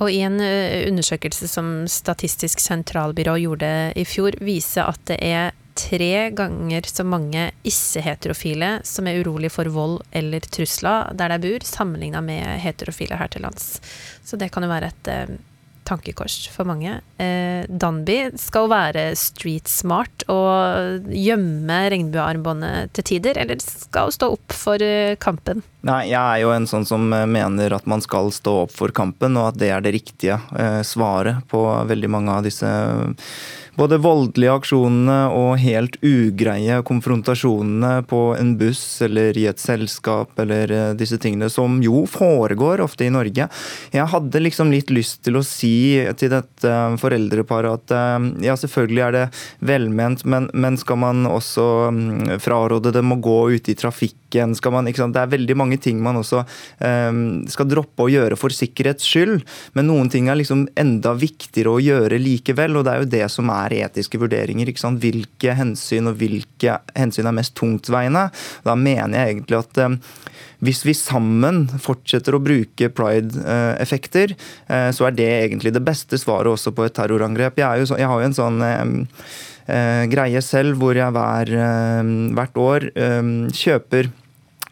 [0.00, 5.52] Og i en eh, undersøkelse som Statistisk sentralbyrå gjorde i fjor, viser at det er
[5.78, 11.64] tre ganger så mange ikke-heterofile som er urolig for vold eller trusler der de bor,
[11.64, 13.78] sammenligna med heterofile her til lands.
[14.24, 15.34] Så det kan jo være et eh,
[15.88, 17.00] tankekors for mange.
[17.18, 24.56] Eh, Danby skal være street smart og gjemme regnbuearmbåndet til tider, eller skal stå opp
[24.56, 25.64] for eh, kampen?
[25.82, 28.94] Nei, jeg er jo en sånn som eh, mener at man skal stå opp for
[28.94, 32.70] kampen, og at det er det riktige eh, svaret på veldig mange av disse
[33.78, 40.72] både voldelige aksjonene og helt ugreie konfrontasjonene på en buss eller i et selskap eller
[40.72, 43.48] eh, disse tingene, som jo foregår ofte i Norge.
[43.94, 49.04] Jeg hadde liksom litt lyst til å si til dette foreldreparet at eh, ja, selvfølgelig
[49.06, 49.24] er det
[49.64, 54.20] velment, men, men skal man også mm, fraråde dem å gå ute i trafikken?
[54.56, 56.40] Skal man, det er veldig mange ting man også
[56.80, 59.42] um, skal droppe å gjøre for sikkerhets skyld,
[59.76, 63.26] men noen ting er liksom enda viktigere å gjøre likevel, og det er jo det
[63.32, 64.68] som er er etiske vurderinger.
[64.68, 65.00] ikke sant?
[65.02, 68.28] Hvilke hensyn og hvilke hensyn er mest tungtveiende?
[68.66, 69.96] Da mener jeg egentlig at eh,
[70.62, 74.36] hvis vi sammen fortsetter å bruke pride-effekter,
[74.68, 77.58] eh, så er det egentlig det beste svaret også på et terrorangrep.
[77.62, 81.54] Jeg, så, jeg har jo en sånn eh, greie selv hvor jeg hver,
[82.34, 82.90] hvert år
[83.54, 84.10] kjøper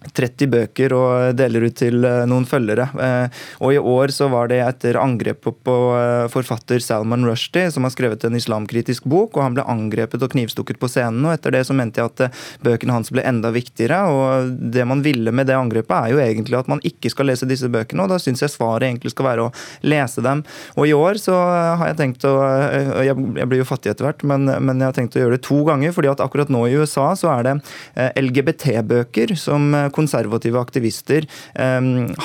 [0.01, 2.87] 30 bøker og deler ut til eh, noen følgere.
[3.05, 7.85] Eh, og i år så var det etter angrepet på eh, forfatter Salman Rushdie, som
[7.85, 11.27] har skrevet en islamkritisk bok, og han ble angrepet og knivstukket på scenen.
[11.29, 14.01] Og etter det så mente jeg at bøkene hans ble enda viktigere.
[14.09, 17.49] Og det man ville med det angrepet, er jo egentlig at man ikke skal lese
[17.51, 19.53] disse bøkene, og da syns jeg svaret egentlig skal være å
[19.85, 20.45] lese dem.
[20.81, 22.33] Og i år så har jeg tenkt å
[23.05, 25.61] Jeg blir jo fattig etter hvert, men, men jeg har tenkt å gjøre det to
[25.67, 27.55] ganger, fordi at akkurat nå i USA så er det
[28.17, 31.26] LGBT-bøker som konservative aktivister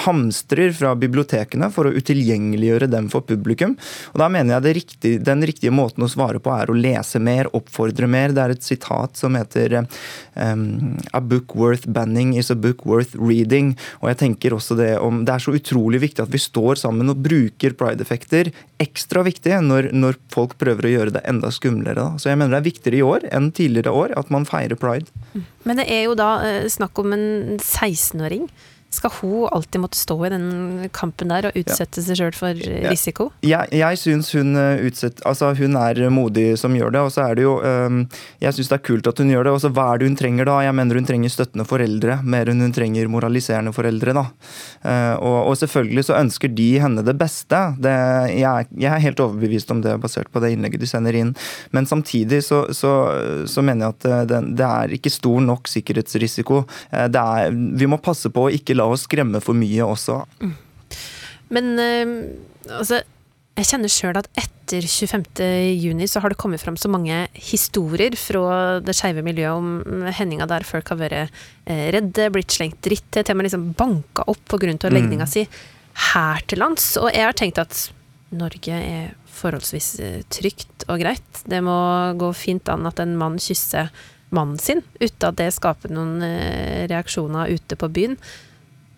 [0.05, 3.75] hamstrer fra bibliotekene for å utilgjengeliggjøre dem for publikum.
[4.13, 7.49] Og Da mener jeg riktig, den riktige måten å svare på er å lese mer,
[7.55, 8.33] oppfordre mer.
[8.35, 13.15] Det er et sitat som heter um, A book worth banning is a book worth
[13.15, 13.75] reading.
[14.01, 17.11] Og jeg tenker også Det om, det er så utrolig viktig at vi står sammen
[17.11, 18.51] og bruker pride-effekter.
[18.83, 21.95] Ekstra viktig når, når, folk prøver å gjøre det enda skumlere.
[21.95, 22.19] Da.
[22.19, 25.07] Så jeg mener det er viktigere i år enn tidligere år at man feirer pride.
[25.63, 28.49] Men det er jo da eh, snakk om en 16-åring
[28.95, 30.47] skal hun alltid måtte stå i den
[30.95, 33.29] kampen der og utsette seg sjøl for risiko?
[33.45, 37.03] Jeg, jeg syns hun, eh, utsett, altså hun er modig som gjør det.
[37.05, 38.03] Og så er det jo um,
[38.41, 39.55] Jeg syns det er kult at hun gjør det.
[39.55, 40.57] Og så hva er det hun trenger da?
[40.65, 44.15] Jeg mener hun trenger støttende foreldre mer enn hun trenger moraliserende foreldre.
[44.15, 44.25] da.
[44.85, 47.61] Uh, og, og, selvfølgelig så ønsker de henne det beste.
[47.81, 47.95] Det,
[48.35, 51.33] jeg, jeg, er helt overbevist om det basert på det innlegget du sender inn.
[51.75, 52.93] Men samtidig så, så,
[53.49, 56.63] så mener jeg at det, det, er ikke stor nok sikkerhetsrisiko.
[56.91, 60.21] Er, vi må passe på å ikke la la oss skremme for mye også.
[60.39, 60.55] Mm.
[61.55, 62.15] Men uh,
[62.77, 63.01] altså
[63.55, 68.81] jeg kjenner sjøl at etter 25.6 så har det kommet fram så mange historier fra
[68.83, 73.23] det skeive miljøet om hendinga der folk har vært eh, redde, blitt slengt dritt til,
[73.23, 75.31] til og med liksom banka opp på grunn av legninga mm.
[75.31, 75.45] si
[76.11, 76.89] her til lands.
[76.99, 77.85] Og jeg har tenkt at
[78.35, 81.43] Norge er forholdsvis eh, trygt og greit.
[81.47, 81.77] Det må
[82.19, 83.93] gå fint an at en mann kysser
[84.35, 86.19] mannen sin, uten at det skaper noen
[86.91, 88.19] reaksjoner ute på byen.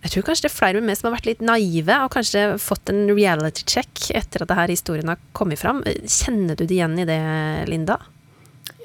[0.08, 2.42] Jeg tror kanskje det er flere med meg som har vært litt naive og kanskje
[2.64, 5.82] fått en reality check etter at denne historien har kommet fram.
[5.84, 7.18] Kjenner du det igjen i det,
[7.68, 7.98] Linda?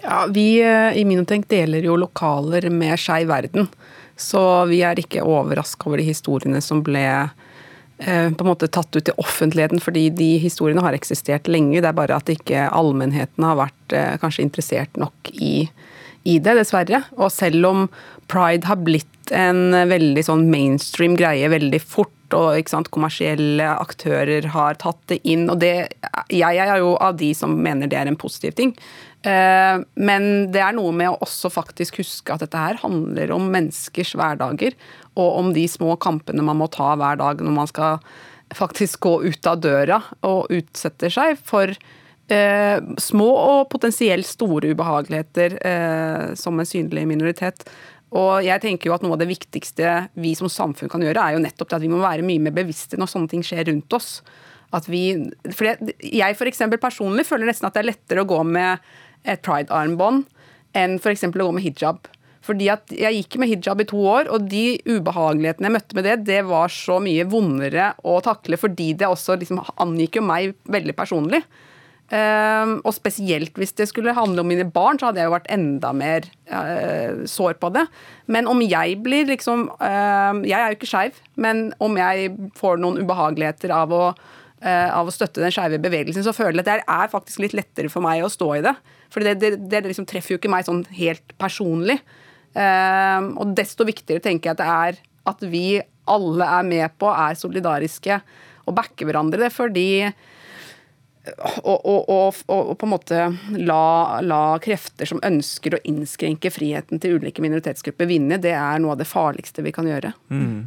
[0.03, 3.71] Ja, vi eh, i Minotenk deler jo lokaler med Skeiv verden.
[4.19, 8.91] Så vi er ikke overraska over de historiene som ble eh, på en måte tatt
[8.91, 11.79] ut i offentligheten, fordi de historiene har eksistert lenge.
[11.79, 15.69] Det er bare at ikke allmennheten har vært eh, kanskje interessert nok i,
[16.27, 17.05] i det, dessverre.
[17.15, 17.89] Og selv om
[18.27, 22.11] pride har blitt en veldig sånn mainstream greie veldig fort.
[22.33, 25.45] Og sant, kommersielle aktører har tatt det inn.
[25.53, 25.93] Og det,
[26.33, 28.73] jeg er jo av de som mener det er en positiv ting.
[29.23, 33.51] Eh, men det er noe med å også faktisk huske at dette her handler om
[33.53, 34.77] menneskers hverdager.
[35.15, 38.01] Og om de små kampene man må ta hver dag når man skal
[38.53, 45.57] faktisk gå ut av døra og utsetter seg for eh, små og potensielt store ubehageligheter
[45.69, 47.65] eh, som en synlig minoritet.
[48.13, 51.37] Og jeg tenker jo at Noe av det viktigste vi som samfunn kan gjøre, er
[51.37, 53.97] jo nettopp det at vi må være mye mer bevisste når sånne ting skjer rundt
[53.97, 54.19] oss.
[54.73, 55.05] At vi,
[55.53, 58.85] for jeg for eksempel, personlig føler nesten at det er lettere å gå med
[59.29, 60.27] et pride-armbånd
[60.77, 61.25] enn f.eks.
[61.29, 62.09] å gå med hijab.
[62.43, 66.09] Fordi at Jeg gikk med hijab i to år, og de ubehagelighetene jeg møtte med
[66.09, 70.57] det, det var så mye vondere å takle fordi det også liksom angikk jo meg
[70.67, 71.45] veldig personlig.
[72.13, 75.49] Uh, og spesielt hvis det skulle handle om mine barn, så hadde jeg jo vært
[75.55, 77.87] enda mer uh, sår på det.
[78.29, 82.83] Men om jeg blir liksom uh, Jeg er jo ikke skeiv, men om jeg får
[82.83, 84.03] noen ubehageligheter av å,
[84.61, 87.57] eh, av å støtte den skeive bevegelsen, så føler jeg at det er faktisk litt
[87.57, 88.75] lettere for meg å stå i det.
[89.13, 91.97] For det, det, det liksom treffer jo ikke meg sånn helt personlig.
[92.53, 95.01] og desto viktigere tenker jeg at det er
[95.33, 98.21] at vi alle er med på, er solidariske
[98.67, 99.49] og backer hverandre.
[99.53, 100.13] Fordi
[101.63, 103.27] og, og, og, og, på en måte
[103.63, 108.97] la, la, krefter som ønsker å innskrenke friheten til ulike minoritetsgrupper vinne, det er noe
[108.97, 110.11] av det farligste vi kan gjøre.
[110.35, 110.67] Mm.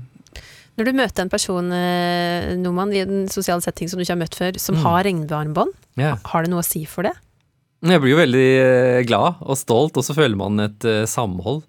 [0.75, 4.23] Når du møter en person eh, Noman, i en sosial setting som du ikke har
[4.23, 4.81] møtt før, som mm.
[4.83, 6.19] har regnbuearmbånd, yeah.
[6.31, 7.15] har det noe å si for det?
[7.85, 11.63] Jeg blir jo veldig eh, glad og stolt, og så føler man et uh, samhold.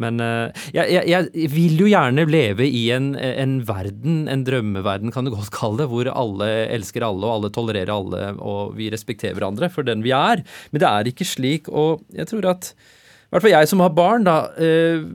[0.00, 5.14] Men uh, jeg, jeg, jeg, vil jo gjerne leve i en, en, verden, en drømmeverden
[5.14, 8.90] kan du godt kalle det, hvor alle elsker alle og alle tolererer alle og vi
[8.94, 10.42] respekterer hverandre for den vi er.
[10.72, 13.94] Men det er ikke slik, og jeg tror at i hvert fall jeg som har
[13.94, 15.06] barn, da uh,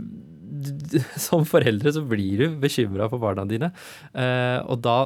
[1.29, 3.69] Som foreldre så blir du bekymra for barna dine.
[4.11, 4.97] Uh, og da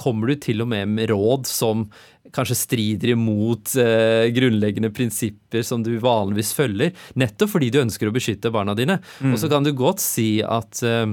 [0.00, 1.84] kommer du til og med med råd som
[2.34, 8.14] kanskje strider imot eh, grunnleggende prinsipper som du vanligvis følger, nettopp fordi du ønsker å
[8.14, 9.00] beskytte barna dine.
[9.20, 9.34] Mm.
[9.34, 11.06] Og så kan du godt si at eh,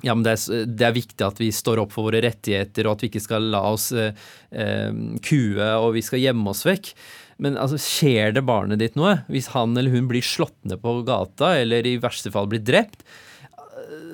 [0.00, 2.96] ja, men det er, det er, viktig at vi står opp for våre rettigheter, og
[2.96, 4.14] at vi ikke skal la oss eh,
[4.50, 4.92] eh
[5.24, 6.94] kue og vi skal gjemme oss vekk.
[7.40, 9.20] Men altså, skjer det barnet ditt noe?
[9.32, 13.04] Hvis han eller hun blir slått ned på gata, eller i verste fall blir drept,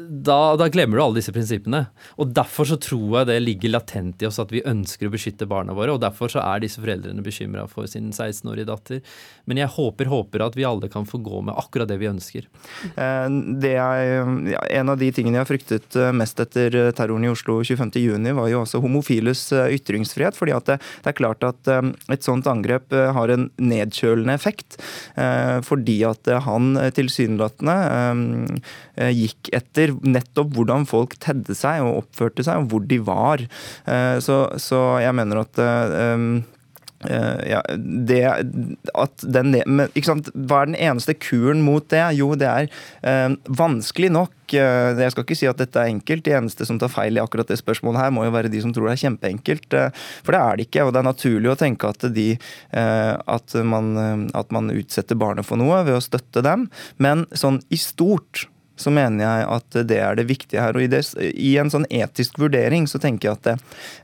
[0.08, 1.86] da, da, glemmer du alle disse prinsippene.
[2.20, 5.48] Og Derfor så tror jeg det ligger latent i oss at vi ønsker å beskytte
[5.48, 5.94] barna våre.
[5.94, 9.00] og Derfor så er disse foreldrene bekymra for sin 16-årige datter.
[9.46, 12.46] Men jeg håper, håper at vi alle kan få gå med akkurat det vi ønsker.
[12.94, 13.26] Eh,
[13.62, 14.30] det er,
[14.80, 18.30] en av de tingene jeg har fryktet eh, mest etter eh, terroren i Oslo 25.6,
[18.36, 20.36] var jo også homofiles ytringsfrihet.
[20.36, 21.70] fordi at det, det, er klart at
[22.12, 24.76] et sånt angrep har en nedkjølende effekt.
[25.66, 27.76] Fordi at han tilsynelatende
[29.16, 33.46] gikk etter nettopp hvordan folk tedde seg og oppførte seg, og hvor de var.
[33.86, 35.64] Eh, så, så jeg mener at
[37.04, 38.22] Uh, ja, det
[39.20, 39.52] den,
[40.48, 42.00] Hva er den eneste kuren mot det?
[42.16, 42.70] Jo, det er
[43.04, 44.32] uh, vanskelig nok.
[44.48, 46.24] Jeg skal ikke si at dette er enkelt.
[46.24, 48.72] De eneste som tar feil i akkurat det spørsmålet her, må jo være de som
[48.72, 49.74] tror det er kjempeenkelt.
[50.22, 50.84] For det er det ikke.
[50.86, 52.28] Og det er naturlig å tenke at, de,
[52.70, 56.68] at, man, at man utsetter barnet for noe ved å støtte dem.
[57.02, 60.76] Men sånn i stort så mener jeg at det er det viktige her.
[60.76, 63.56] Og i, det, i en sånn etisk vurdering så tenker jeg at det,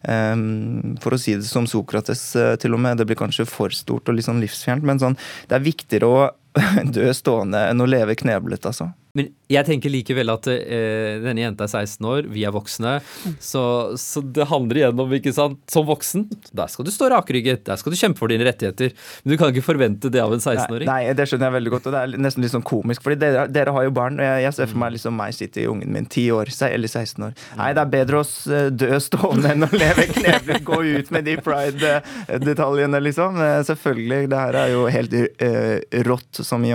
[0.09, 3.75] um, For å si det som Sokrates uh, til og med, det blir kanskje for
[3.77, 5.19] stort og litt sånn livsfjernt, men sånn,
[5.51, 6.31] det er viktigere å
[6.97, 8.91] dø stående enn å leve kneblet, altså.
[9.17, 12.99] Men jeg tenker likevel at eh, denne jenta er 16 år, vi er voksne.
[13.43, 13.63] Så,
[14.01, 17.65] så, det handler igjen om, ikke sant, som voksen, der skal du stå rakrygget.
[17.69, 18.95] Der skal du kjempe for dine rettigheter.
[19.23, 20.89] Men du kan ikke forvente det av en 16-åring.
[20.89, 23.05] Nei, nei, det skjønner jeg veldig godt, og det er nesten litt sånn komisk.
[23.05, 25.63] fordi dere, dere har jo barn, og jeg, jeg, ser for meg liksom meg sitte
[25.63, 27.37] i ungen min 10 år, eller 16 år.
[27.61, 31.29] Nei, det er bedre å eh, dø stående enn å leve kneblet, gå ut med
[31.29, 33.41] de pride-detaljene, liksom.
[33.43, 36.75] Eh, selvfølgelig, det her er jo helt uh, rått, som i,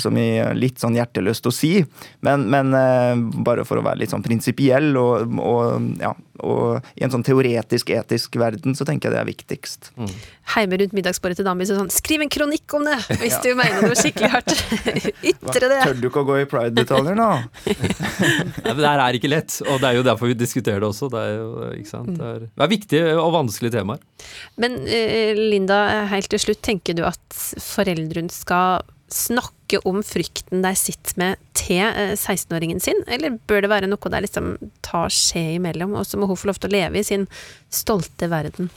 [0.00, 1.74] som i litt sånn hjerteløst å si.
[2.20, 6.12] Men, men eh, bare for å være litt sånn prinsipiell og, og, ja,
[6.44, 9.90] og, i en sånn teoretisk, etisk verden, så tenker jeg det er viktigst.
[9.98, 10.12] Mm.
[10.54, 13.42] Heime rundt middagsbordet til så sånn Skriv en kronikk om det, hvis ja.
[13.44, 14.54] du mener noe skikkelig hardt.
[15.32, 15.80] Ytre det.
[15.84, 17.28] Tør du ikke å gå i pride-detaljer nå?
[18.64, 21.10] Nei, det her er ikke lett, og det er jo derfor vi diskuterer det også.
[21.12, 22.14] Det er, jo, ikke sant?
[22.18, 24.02] Det er, det er viktige og vanskelige temaer.
[24.60, 25.80] Men eh, Linda,
[26.12, 31.82] helt til slutt, tenker du at foreldrene skal snakke om frykten de sitter med til
[32.16, 36.20] 16-åringen eh, sin, eller bør det være noe der liksom tar skje imellom, og så
[36.20, 37.28] må hun få lov til å leve i sin
[37.72, 38.70] stolte verden?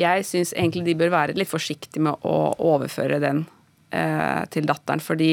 [0.00, 3.44] Jeg syns egentlig de bør være litt forsiktige med å overføre den
[3.92, 5.32] eh, til datteren, fordi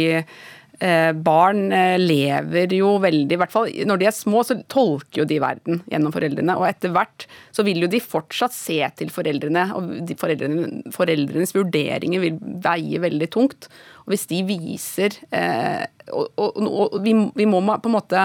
[0.80, 5.26] barn eh, lever jo veldig, i hvert fall når de er små, så tolker jo
[5.28, 6.56] de verden gjennom foreldrene.
[6.56, 12.24] Og etter hvert så vil jo de fortsatt se til foreldrene, og foreldrene, foreldrenes vurderinger
[12.24, 13.68] vil veie veldig tungt.
[14.06, 18.24] Og hvis de viser eh, Og, og, og vi, vi, må på en måte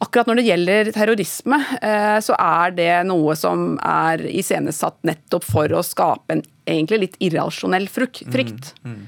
[0.00, 5.72] Akkurat når det gjelder terrorisme, eh, så er det noe som er iscenesatt nettopp for
[5.76, 8.24] å skape en egentlig litt irrasjonell frykt.
[8.80, 9.02] Mm, mm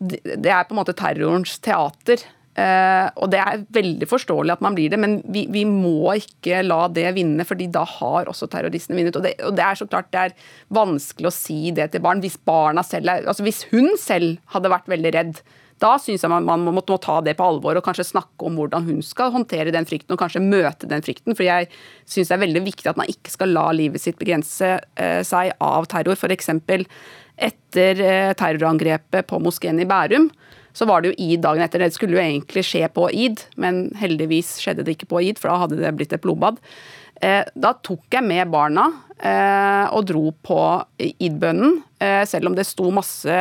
[0.00, 2.22] det er på en måte terrorens teater.
[2.58, 6.64] Uh, og det er veldig forståelig at man blir det, men vi, vi, må ikke
[6.66, 9.16] la det vinne, fordi da har også terroristene vunnet.
[9.16, 10.36] Og, og det, er så klart det er
[10.74, 12.22] vanskelig å si det til barn.
[12.24, 12.40] Hvis
[12.90, 15.42] selv er, altså hvis hun selv hadde vært veldig redd,
[15.80, 18.58] da syns jeg man, man må, må, ta det på alvor og kanskje snakke om
[18.58, 21.36] hvordan hun skal håndtere den frykten, og kanskje møte den frykten.
[21.38, 21.70] For jeg
[22.04, 25.54] syns det er veldig viktig at man ikke skal la livet sitt begrense uh, seg
[25.64, 26.18] av terror.
[26.20, 26.84] For eksempel,
[27.40, 30.28] etter eh, terrorangrepet på moskeen i Bærum,
[30.76, 31.82] så var det jo id dagen etter.
[31.82, 35.50] Det skulle jo egentlig skje på id, men heldigvis skjedde det ikke på id, for
[35.50, 36.60] da hadde det blitt et blodbad.
[37.20, 38.86] Eh, da tok jeg med barna
[39.18, 40.60] eh, og dro på
[41.00, 43.34] id-bønnen, selv om det sto masse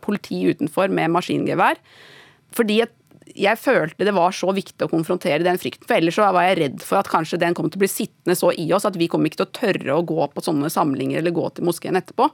[0.00, 1.76] politi utenfor med maskingevær.
[2.56, 2.78] Fordi
[3.38, 5.86] jeg følte det var så viktig å konfrontere den frykten.
[5.88, 8.52] For ellers var jeg redd for at kanskje den kom til å bli sittende så
[8.58, 11.34] i oss at vi kom ikke til å tørre å gå på sånne samlinger eller
[11.36, 12.28] gå til moskeen etterpå.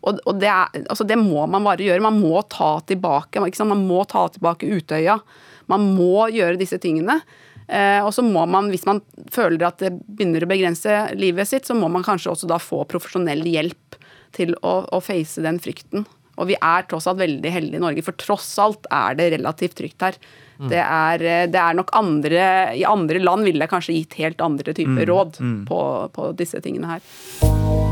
[0.00, 2.04] Og, og det, er, altså det, må man bare gjøre.
[2.04, 5.20] Man må ta tilbake man må ta tilbake Utøya.
[5.70, 7.20] Man må gjøre disse tingene.
[7.70, 11.68] Eh, og så må man, hvis man føler at det begynner å begrense livet sitt,
[11.68, 13.98] så må man kanskje også da få profesjonell hjelp
[14.34, 16.06] til å, å face den frykten.
[16.40, 19.76] Og vi er tross alt veldig heldige i Norge, for tross alt er det relativt
[19.80, 20.18] trygt her.
[20.60, 20.68] Mm.
[20.72, 22.42] Det, er, eh, det, er, nok andre
[22.76, 25.06] I andre land ville jeg kanskje gitt helt andre typer mm.
[25.08, 25.62] råd mm.
[25.70, 25.80] På,
[26.12, 27.88] på disse tingene her.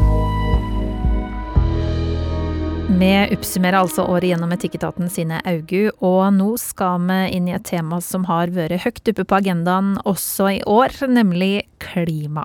[2.99, 7.67] Vi oppsummerer altså året gjennom Etikketaten sine øyne, og nå skal vi inn i et
[7.69, 12.43] tema som har vært høyt oppe på agendaen også i år, nemlig klima.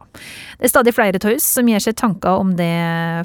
[0.59, 2.69] Det er stadig flere av oss som gjør seg tanker om det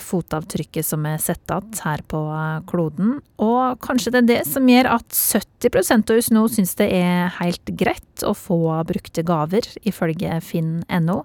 [0.07, 2.23] fotavtrykket som er satt igjen her på
[2.71, 6.89] kloden, og kanskje det er det som gjør at 70% av oss nå syns det
[6.97, 11.21] er helt greit å få brukte gaver, ifølge finn.no.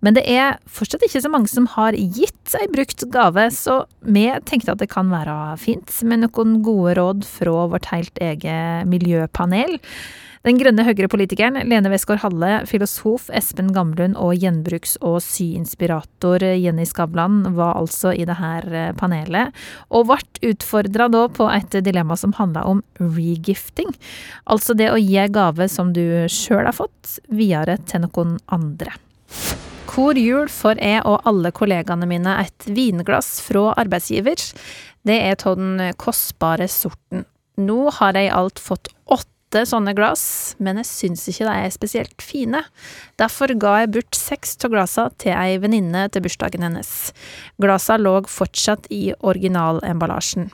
[0.00, 4.26] Men det er fortsatt ikke så mange som har gitt ei brukt gave, så vi
[4.48, 9.78] tenkte at det kan være fint med noen gode råd fra vårt helt eget miljøpanel.
[10.42, 17.78] Den grønne Høyre-politikeren Lene Westgård-Halle, filosof Espen Gamlund og gjenbruks- og syinspirator Jenny Skavlan var
[17.78, 19.54] altså i det her eh, panelet,
[19.94, 23.94] og ble utfordra da på et dilemma som handla om regifting.
[24.50, 28.98] Altså det å gi gave som du sjøl har fått, videre til noen andre.
[29.92, 34.40] Hvor jul får jeg og alle kollegaene mine et vinglass fra arbeidsgiver.
[35.04, 37.26] Det er av den kostbare sorten.
[37.60, 40.24] Nå har jeg i alt fått åtte sånne glass,
[40.56, 42.62] men jeg syns ikke de er spesielt fine.
[43.20, 47.12] Derfor ga jeg bort seks av glassene til ei venninne til bursdagen hennes.
[47.60, 50.48] Glassene lå fortsatt i originalemballasjen.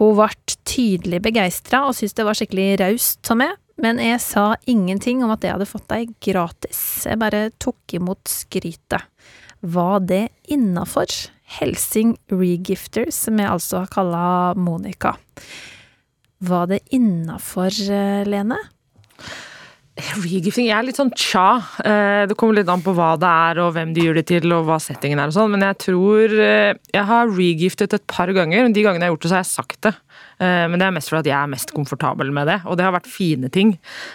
[0.00, 0.32] Hun ble
[0.64, 5.32] tydelig begeistra og syntes det var skikkelig raust av meg, men jeg sa ingenting om
[5.34, 6.80] at jeg hadde fått deg gratis.
[7.08, 9.06] Jeg bare tok imot skrytet.
[9.60, 11.08] Var det innafor?
[11.58, 15.16] Helsing Regifters, som jeg altså har kalla Monica.
[16.40, 18.56] Var det innafor, eh, Lene?
[20.20, 21.60] Regifting jeg er litt sånn tja.
[21.84, 24.54] Eh, det kommer litt an på hva det er og hvem de gjør det til
[24.56, 28.32] og hva settingen er og sånn, men jeg tror eh, Jeg har regiftet et par
[28.34, 29.94] ganger, og de gangene jeg har gjort det, så har jeg sagt det.
[30.40, 33.10] Men det er mest fordi jeg er mest komfortabel med det, og det har vært
[33.12, 33.74] fine ting.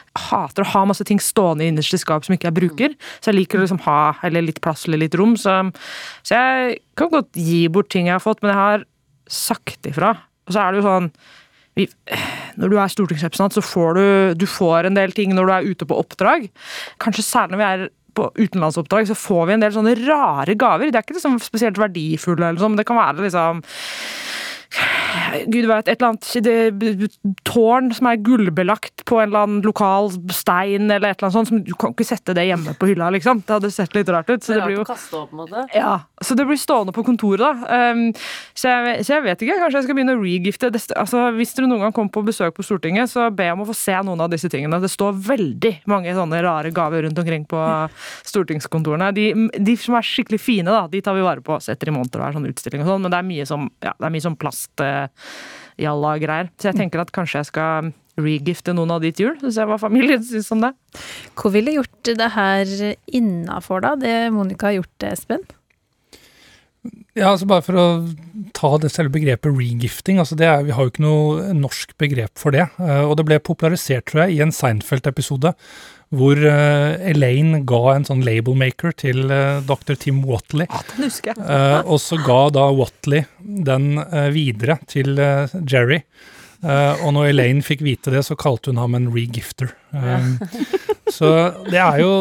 [0.10, 3.30] Jeg hater å ha masse ting stående innerst i skap som ikke jeg bruker, så
[3.30, 5.36] jeg liker å liksom ha eller litt plass eller litt rom.
[5.38, 5.54] Så,
[6.26, 8.88] så jeg kan godt gi bort ting jeg har fått, men jeg har
[9.30, 10.16] sagt ifra.
[10.50, 11.12] Og så er det jo sånn
[11.76, 14.06] når du er stortingsrepresentant, så får du,
[14.40, 16.48] du får en del ting når du er ute på oppdrag.
[17.04, 20.88] Kanskje særlig når vi er på utenlandsoppdrag, så får vi en del sånne rare gaver.
[20.88, 23.60] Det er ikke liksom spesielt verdifulle, eller sånn, men det kan være liksom
[25.52, 30.90] Gud vet, et eller annet tårn som er gullbelagt på en eller annen lokal stein,
[30.90, 31.52] eller et eller annet sånt.
[31.52, 33.44] Som, du kan ikke sette det hjemme på hylla, liksom.
[33.46, 34.44] Det hadde sett litt rart ut.
[34.44, 35.74] Så det, det blir jo opp.
[35.76, 37.92] Ja, så det blir stående på kontoret, da.
[37.92, 38.08] Um,
[38.54, 39.60] så, jeg, så, jeg, vet ikke.
[39.62, 40.72] Kanskje jeg skal begynne å regifte.
[40.98, 43.78] Altså, hvis dere noen gang kommer på besøk på Stortinget, så be om å få
[43.78, 44.82] se noen av disse tingene.
[44.84, 47.62] Det står veldig mange sånne rare gaver rundt omkring på
[48.26, 49.12] stortingskontorene.
[49.16, 51.60] De, de som er skikkelig fine, da, de tar vi vare på.
[51.64, 53.94] Setter i monter og er sånn utstilling og sånn, men det er mye som, ja,
[53.94, 54.72] det er mye som plast.
[54.82, 55.05] Uh,
[55.82, 56.50] jalla greier.
[56.60, 59.78] Så jeg tenker at kanskje jeg skal regifte noen av ditt jul, jeg se hva
[59.80, 60.72] familien syns om det.
[61.36, 62.72] Hvor ville gjort det her
[63.12, 65.44] innafor, da, det Monica har gjort, Espen?
[67.16, 67.86] Ja, altså Bare for å
[68.56, 70.20] ta det selve begrepet regifting.
[70.22, 72.68] altså det er, Vi har jo ikke noe norsk begrep for det.
[72.80, 75.56] Eh, og det ble popularisert, tror jeg, i en Seinfeld-episode
[76.14, 79.96] hvor uh, Elaine ga en sånn labelmaker til uh, dr.
[80.00, 80.68] Tim Watley.
[80.70, 81.42] Ja, den husker jeg.
[81.42, 83.96] Uh, og så ga da Watley den
[84.34, 85.18] videre til
[85.70, 86.02] Jerry.
[86.66, 89.70] og når Elaine fikk vite det, så kalte hun ham en regifter.
[89.92, 90.36] Um,
[91.14, 91.30] så
[91.70, 92.12] det er jo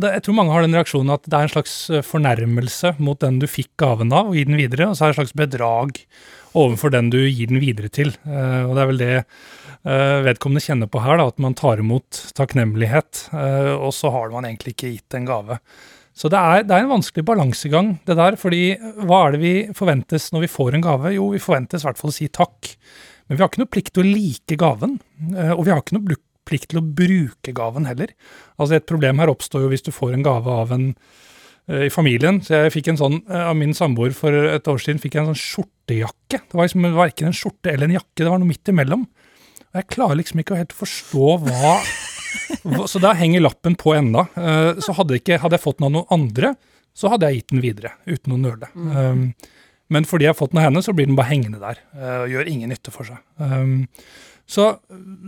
[0.00, 1.74] det, Jeg tror mange har den reaksjonen at det er en slags
[2.06, 5.16] fornærmelse mot den du fikk gaven av, og gi den videre, og så er det
[5.16, 6.02] en slags bedrag
[6.56, 8.14] overfor den du gir den videre til.
[8.24, 12.18] og det er vel det Eh, vedkommende kjenner på her, da, at man tar imot
[12.36, 15.60] takknemlighet, eh, og så har man egentlig ikke gitt en gave.
[16.16, 18.36] Så det er, det er en vanskelig balansegang, det der.
[18.36, 18.74] fordi
[19.06, 21.14] hva er det vi forventes når vi får en gave?
[21.14, 22.74] Jo, vi forventes i hvert fall å si takk.
[23.28, 24.98] Men vi har ikke noe plikt til å like gaven,
[25.32, 28.12] eh, og vi har ikke noe plikt til å bruke gaven heller.
[28.58, 30.92] Altså Et problem her oppstår jo hvis du får en gave av en
[31.70, 32.40] i familien.
[32.42, 35.28] Så jeg fikk en sånn, Av min samboer for et år siden fikk jeg en
[35.30, 36.40] sånn skjortejakke.
[36.42, 39.04] Det var liksom, verken en skjorte eller en jakke, det var noe midt imellom.
[39.70, 41.74] Og jeg klarer liksom ikke helt å forstå hva,
[42.90, 44.26] Så da henger lappen på enda.
[44.34, 46.54] Uh, så hadde, ikke, hadde, jeg fått den av noen andre,
[46.94, 48.70] så hadde jeg gitt den videre, uten å nøle.
[48.74, 48.90] Mm.
[48.96, 51.80] Um, men fordi jeg har fått den av henne, så blir den bare hengende der.
[51.94, 53.22] Uh, og gjør ingen nytte for seg.
[53.42, 53.88] Um,
[54.50, 54.66] så,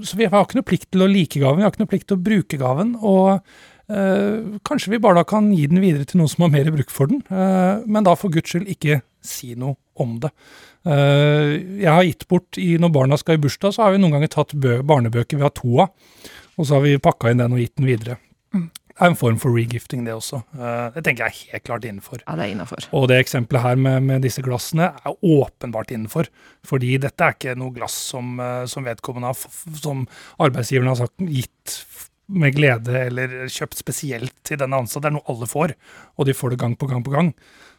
[0.02, 2.08] så, vi har ikke noe plikt til å like gaven, vi har ikke noe plikt
[2.10, 2.96] til å bruke gaven.
[2.98, 3.38] Og
[3.90, 6.92] uh, kanskje vi bare da kan gi den videre til noen som har mer bruk
[6.92, 7.24] for den.
[7.86, 10.30] men da for guds skyld ikke si noe om det.
[10.82, 14.16] Eh, jeg har gitt bort i, Når barna skal i bursdag, så har vi noen
[14.16, 15.92] ganger tatt barnebøker vi har to av,
[16.58, 18.18] og så har vi pakka inn den og gitt den videre.
[18.52, 18.70] Mm.
[18.92, 20.42] Det er en form for regifting, det også.
[20.52, 22.20] Eh, det tenker jeg er helt klart innenfor.
[22.26, 22.88] Ja, det er innenfor.
[22.98, 26.28] Og det eksempelet her med, med, disse glassene er åpenbart innenfor.
[26.66, 30.04] Fordi dette er ikke noe glass som, eh, som vedkommende har, som
[30.42, 31.78] arbeidsgiveren har sagt, gitt
[32.32, 35.04] med glede eller kjøpt spesielt til denne ansatte.
[35.04, 35.74] Det er noe alle får,
[36.16, 37.32] og de får det gang på gang på gang.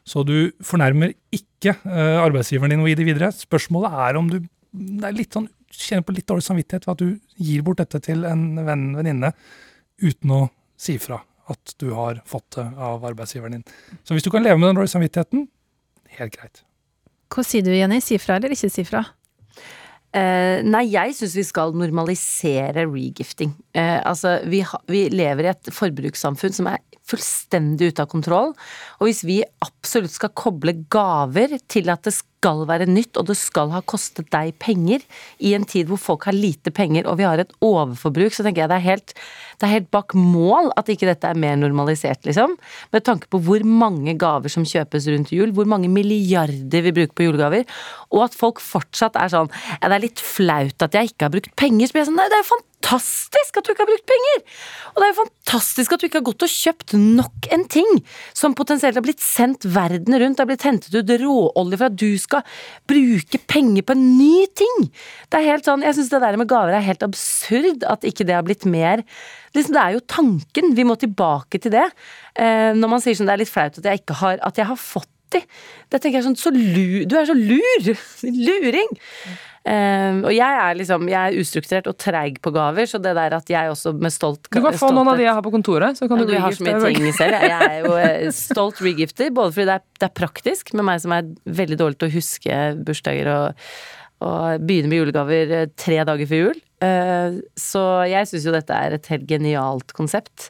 [0.07, 3.31] Så du fornærmer ikke uh, arbeidsgiveren din å gi det videre.
[3.35, 7.63] Spørsmålet er om du er sånn, kjenner på litt dårlig samvittighet ved at du gir
[7.65, 9.31] bort dette til en venn venninne
[10.03, 10.41] uten å
[10.79, 13.65] si fra at du har fått det av arbeidsgiveren din.
[14.03, 15.47] Så hvis du kan leve med den dårlige samvittigheten,
[16.19, 16.63] helt greit.
[17.33, 17.99] Hva sier du, Jenny?
[18.03, 19.03] Si fra eller ikke si fra?
[20.13, 23.55] Uh, nei, jeg syns vi skal normalisere regifting.
[23.73, 28.53] Uh, altså, vi, ha, vi, lever i et forbrukssamfunn som er fullstendig ute av kontroll.
[28.99, 33.37] Og hvis vi absolutt skal koble gaver til at det skal være nytt, og det
[33.39, 35.03] skal ha kostet deg penger,
[35.39, 38.63] i en tid hvor folk har lite penger og vi har et overforbruk, så tenker
[38.63, 39.15] jeg det er helt,
[39.59, 42.57] det er helt bak mål at ikke dette er mer normalisert, liksom.
[42.95, 47.15] Med tanke på hvor mange gaver som kjøpes rundt jul, hvor mange milliarder vi bruker
[47.15, 47.67] på julegaver,
[48.11, 51.33] og at folk fortsatt er sånn Ja, det er litt flaut at jeg ikke har
[51.33, 51.89] brukt penger.
[51.89, 54.41] Så blir jeg sånn Nei, det er jo fantastisk at du ikke har brukt penger!
[54.93, 58.01] Og det er jo fantastisk at du ikke har gått og kjøpt nok en ting
[58.35, 61.97] som potensielt har blitt sendt verden rundt, det har blitt hentet ut råolje for at
[61.99, 62.43] du skal
[62.89, 64.89] bruke penger på en ny ting!
[65.29, 68.27] Det er helt sånn, Jeg syns det der med gaver er helt absurd, at ikke
[68.27, 69.03] det har blitt mer
[69.55, 71.87] liksom, Det er jo tanken, vi må tilbake til det.
[72.35, 74.69] Eh, når man sier sånn det er litt flaut at jeg ikke har, at jeg
[74.69, 75.41] har fått de.
[75.89, 77.89] Det tenker jeg sånn, så lur, Du er så lur!
[78.45, 78.93] Luring!
[79.63, 83.35] Um, og jeg er liksom, jeg er ustrukturert og treig på gaver, så det der
[83.37, 85.95] at jeg også med stolt Du kan få noen av de jeg har på kontoret,
[85.95, 87.37] så kan du du har så mye ting selv.
[87.39, 90.99] Jeg er jo eh, stolt regifter, både fordi det er, det er, praktisk med meg
[90.99, 93.63] som er veldig dårlig til å huske bursdager og,
[94.27, 96.61] og begynne med julegaver eh, tre dager før jul.
[96.83, 100.49] Uh, så jeg syns jo dette er et helt genialt konsept.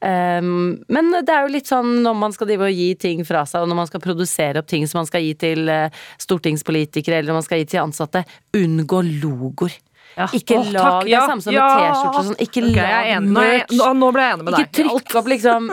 [0.00, 3.68] Um, men det er jo litt sånn når man skal gi ting fra seg, og
[3.68, 7.44] når man skal produsere opp ting som man skal gi til uh, stortingspolitikere eller man
[7.44, 8.24] skal gi til ansatte,
[8.56, 9.76] unngå logoer.
[10.16, 10.26] Ja.
[10.36, 11.66] Ikke oh, lag Det samme som ja.
[11.66, 12.22] med T-skjorte.
[12.28, 12.38] Sånn.
[12.42, 13.74] Ikke okay, lag merch.
[13.78, 14.66] Nå, nå, ble jeg enig med deg.
[14.66, 15.70] Ikke trykk opp liksom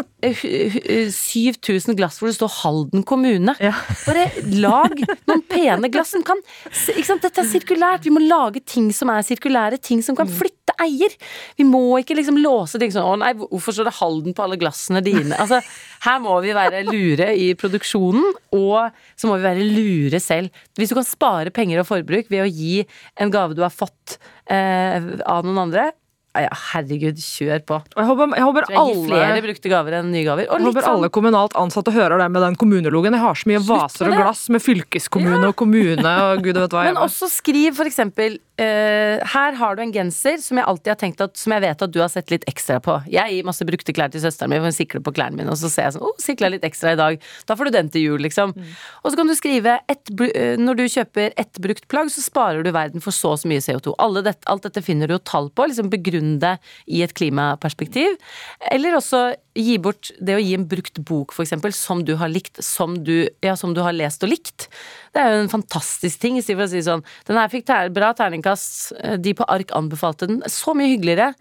[1.17, 3.55] 7000 glass hvor det står Halden kommune.
[3.63, 3.73] Ja.
[4.05, 4.27] Bare
[4.57, 4.93] lag
[5.29, 6.41] noen pene glass som kan
[7.17, 8.05] Dette er sirkulært.
[8.05, 9.81] Vi må lage ting som er sirkulære.
[9.83, 10.35] Ting som kan mm.
[10.37, 11.13] flytte eier.
[11.57, 14.59] Vi må ikke liksom låse ting sånn Å nei, hvorfor står det Halden på alle
[14.59, 15.35] glassene dine?
[15.41, 15.61] Altså,
[16.05, 18.25] her må vi være lure i produksjonen,
[18.55, 20.53] og så må vi være lure selv.
[20.77, 22.83] Hvis du kan spare penger og forbruk ved å gi
[23.21, 25.91] en gave du har fått eh, av noen andre,
[26.45, 27.77] ja, herregud, kjør på.
[27.95, 30.47] Jeg håper, jeg håper alle flere brukte gaver enn nye gaver.
[30.47, 33.15] jeg håper sånn, alle kommunalt ansatte hører det med den kommunelogen.
[33.17, 35.51] Jeg har så mye vaser og glass med fylkeskommune ja.
[35.51, 36.85] og kommune og gud vet hva.
[36.89, 40.99] Men også skriv for eksempel uh, Her har du en genser som jeg alltid har
[40.99, 42.99] tenkt at Som jeg vet at du har sett litt ekstra på.
[43.11, 45.59] Jeg gir masse brukte klær til søsteren min, for hun sikler på klærne mine, og
[45.59, 47.21] så ser jeg sånn Å, oh, sikla litt ekstra i dag.
[47.49, 48.53] Da får du den til jul, liksom.
[48.57, 48.75] Mm.
[49.03, 52.65] Og så kan du skrive et, uh, Når du kjøper ett brukt plagg, så sparer
[52.65, 53.95] du verden for så og så mye CO2.
[54.25, 55.67] Det, alt dette finner du jo tall på.
[55.69, 56.55] liksom Begrunn det
[56.91, 58.17] i et klimaperspektiv.
[58.71, 59.21] Eller også
[59.57, 63.29] gi bort det å gi en brukt bok, f.eks., som du har likt, som du,
[63.45, 64.67] ja, som du har lest og likt.
[65.15, 68.93] Det er jo en fantastisk ting, istedenfor å si sånn Den her fikk bra terningkast,
[69.23, 70.43] de på ark anbefalte den.
[70.51, 71.33] Så mye hyggeligere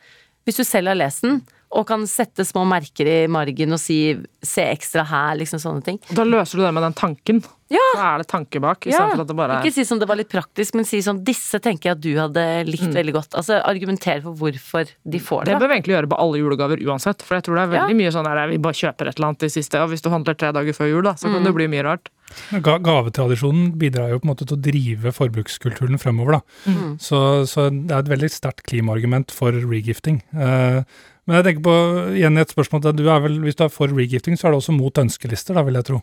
[0.46, 1.40] hvis du selv har lest den
[1.76, 5.98] og kan sette små merker i margen og si 'se ekstra her', liksom sånne ting.
[6.10, 7.42] Da løser du det med den tanken.
[7.68, 7.82] Ja.
[7.94, 8.86] Så er det tanke bak.
[8.86, 9.08] Ja.
[9.10, 9.64] For at det bare er...
[9.64, 12.12] Ikke si som det var litt praktisk, men si sånn 'disse tenker jeg at du
[12.14, 12.94] hadde likt mm.
[12.94, 13.34] veldig godt'.
[13.34, 15.54] Altså Argumentere for hvorfor de får det.
[15.54, 17.96] Det bør vi egentlig gjøre på alle julegaver uansett, for jeg tror det er veldig
[17.96, 18.00] ja.
[18.02, 20.38] mye sånn der vi bare kjøper et eller annet i siste, og hvis du handler
[20.38, 21.48] tre dager før jul, da, så kan mm.
[21.48, 22.12] det bli mye rart.
[22.62, 26.70] Gavetradisjonen bidrar jo på en måte til å drive forbrukskulturen fremover, da.
[26.70, 26.96] Mm.
[27.02, 27.18] Så,
[27.50, 30.22] så, det er et veldig sterkt klimaargument for regifting.
[30.34, 30.82] Uh,
[31.26, 31.76] men jeg tenker på
[32.16, 34.60] igjen et spørsmål til du er vel, Hvis du er for regifting, så er det
[34.62, 36.02] også mot ønskelister, da, vil jeg tro.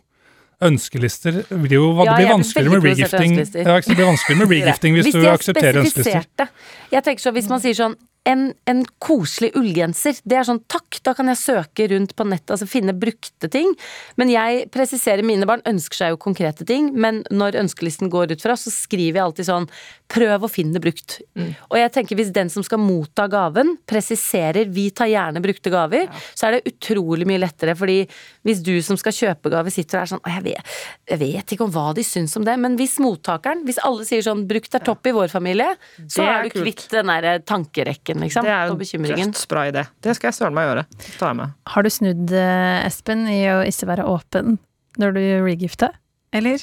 [0.64, 4.94] Ønskelister blir jo ja, Det blir vanskeligere med regifting ja, det blir vanskeligere med regifting
[4.94, 6.52] hvis, hvis du aksepterer ønskelister.
[6.92, 10.16] Jeg tenker så, Hvis man sier sånn en, en, koselig ullgenser.
[10.24, 13.74] Det er sånn takk, da kan jeg søke rundt på nettet, altså finne brukte ting.
[14.20, 18.44] Men jeg presiserer, mine barn ønsker seg jo konkrete ting, men når ønskelisten går ut
[18.44, 19.68] fra, så skriver jeg alltid sånn
[20.14, 21.18] prøv å finne brukt.
[21.36, 21.52] Mm.
[21.70, 26.06] Og jeg tenker hvis den som skal motta gaven, presiserer vi tar gjerne brukte gaver,
[26.08, 26.24] ja.
[26.36, 28.02] så er det utrolig mye lettere, fordi
[28.46, 30.74] hvis du som skal kjøpe gave sitter og er sånn jeg vet,
[31.10, 34.24] jeg vet ikke om hva de syns om det, men hvis mottakeren, hvis alle sier
[34.24, 35.74] sånn brukt er topp i vår familie,
[36.08, 38.44] så er, er du kvitt den derre tankerekken skrekken, liksom.
[38.44, 39.84] Det er jo dødsbra idé.
[40.02, 40.84] Det skal jeg søren meg gjøre.
[41.18, 41.52] Ta jeg med.
[41.66, 44.58] Har du snudd, eh, Espen, i å ikke være åpen
[44.98, 45.90] når du regifter,
[46.32, 46.58] eller?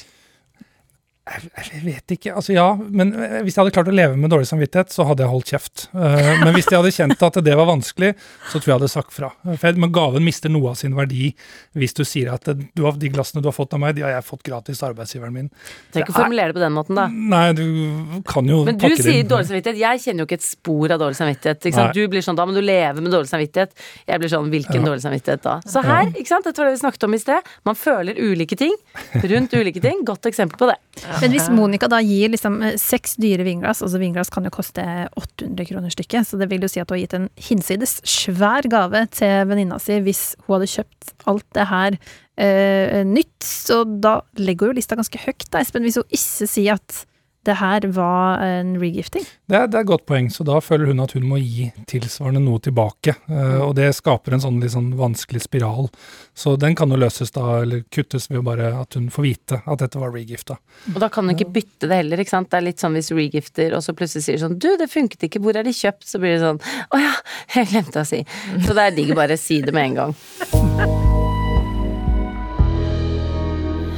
[1.22, 2.32] Jeg, jeg, vet ikke.
[2.34, 5.22] Altså ja, men eh, hvis jeg hadde klart å leve med dårlig samvittighet, så hadde
[5.22, 5.84] jeg holdt kjeft.
[5.94, 8.08] Uh, men hvis jeg hadde kjent at det var vanskelig,
[8.48, 9.28] så tror jeg jeg hadde sagt fra.
[9.46, 11.28] For men gaven mister noe av sin verdi
[11.78, 14.16] hvis du sier at du har, de glassene du har fått av meg, de har
[14.16, 15.46] jeg fått gratis av arbeidsgiveren min.
[15.94, 17.06] Trenger ikke å formulere det på den måten, da.
[17.06, 17.64] Nei, du
[18.26, 19.78] kan jo Men du sier dårlig samvittighet.
[19.84, 21.94] Jeg kjenner jo ikke et spor av dårlig samvittighet.
[21.94, 23.78] Du blir sånn da men du lever med dårlig samvittighet.
[24.10, 24.84] Jeg blir sånn hvilken ja.
[24.90, 25.56] dårlig samvittighet da?
[25.70, 27.54] Så her, ikke sant, dette var det vi snakket om i sted.
[27.68, 28.74] Man føler ulike ting
[29.22, 30.02] rundt ulike ting.
[30.08, 30.80] Godt eksempel på det.
[31.20, 34.84] Men hvis Monica da gir liksom eh, seks dyre vinglass, altså vinglass kan jo koste
[35.18, 38.66] 800 kroner stykket, så det vil jo si at hun har gitt en hinsides svær
[38.72, 41.98] gave til venninna si hvis hun hadde kjøpt alt det her
[42.40, 46.78] eh, nytt, så da legger jo lista ganske høyt, da, Espen, hvis hun ikke sier
[46.80, 47.02] at
[47.46, 49.24] det her var en regifting?
[49.50, 51.68] Det er, det er et godt poeng, så da føler hun at hun må gi
[51.90, 53.16] tilsvarende noe tilbake.
[53.26, 55.90] Uh, og det skaper en sånn litt sånn vanskelig spiral.
[56.38, 59.82] Så den kan jo løses da, eller kuttes ved bare at hun får vite at
[59.82, 60.58] dette var regifta.
[60.94, 62.50] Og da kan hun ikke bytte det heller, ikke sant.
[62.52, 65.42] Det er litt sånn hvis regifter og så plutselig sier sånn du, det funket ikke,
[65.42, 66.06] hvor er de kjøpt?
[66.08, 66.60] Så blir det sånn
[66.92, 67.14] å ja,
[67.56, 68.22] jeg glemte å si.
[68.62, 71.08] Så det er digg å bare si det med en gang.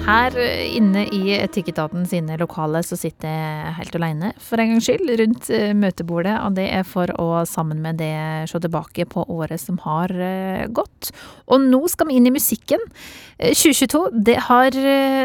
[0.05, 5.09] Her inne i Etikketaten sine lokale så sitter jeg helt alene, for en gangs skyld,
[5.17, 6.35] rundt eh, møtebordet.
[6.45, 8.11] Og det er for å sammen med det
[8.51, 11.09] se tilbake på året som har eh, gått.
[11.49, 12.85] Og nå skal vi inn i musikken.
[13.41, 14.77] 2022, eh, det har,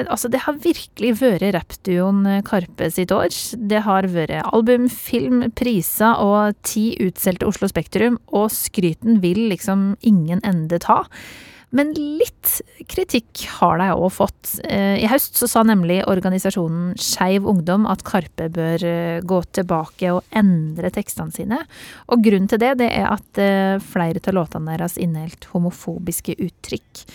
[0.08, 3.36] altså det har virkelig vært rappduoen Karpe sitt år.
[3.60, 9.90] Det har vært album, film, priser og ti utsolgte Oslo Spektrum, og skryten vil liksom
[10.08, 11.04] ingen ende ta.
[11.70, 12.56] Men litt
[12.90, 14.56] kritikk har de òg fått.
[14.66, 20.16] Eh, I høst så sa nemlig organisasjonen Skeiv Ungdom at Karpe bør eh, gå tilbake
[20.16, 21.60] og endre tekstene sine.
[22.10, 27.06] Og grunnen til det, det er at eh, flere av låtene deres inneholdt homofobiske uttrykk.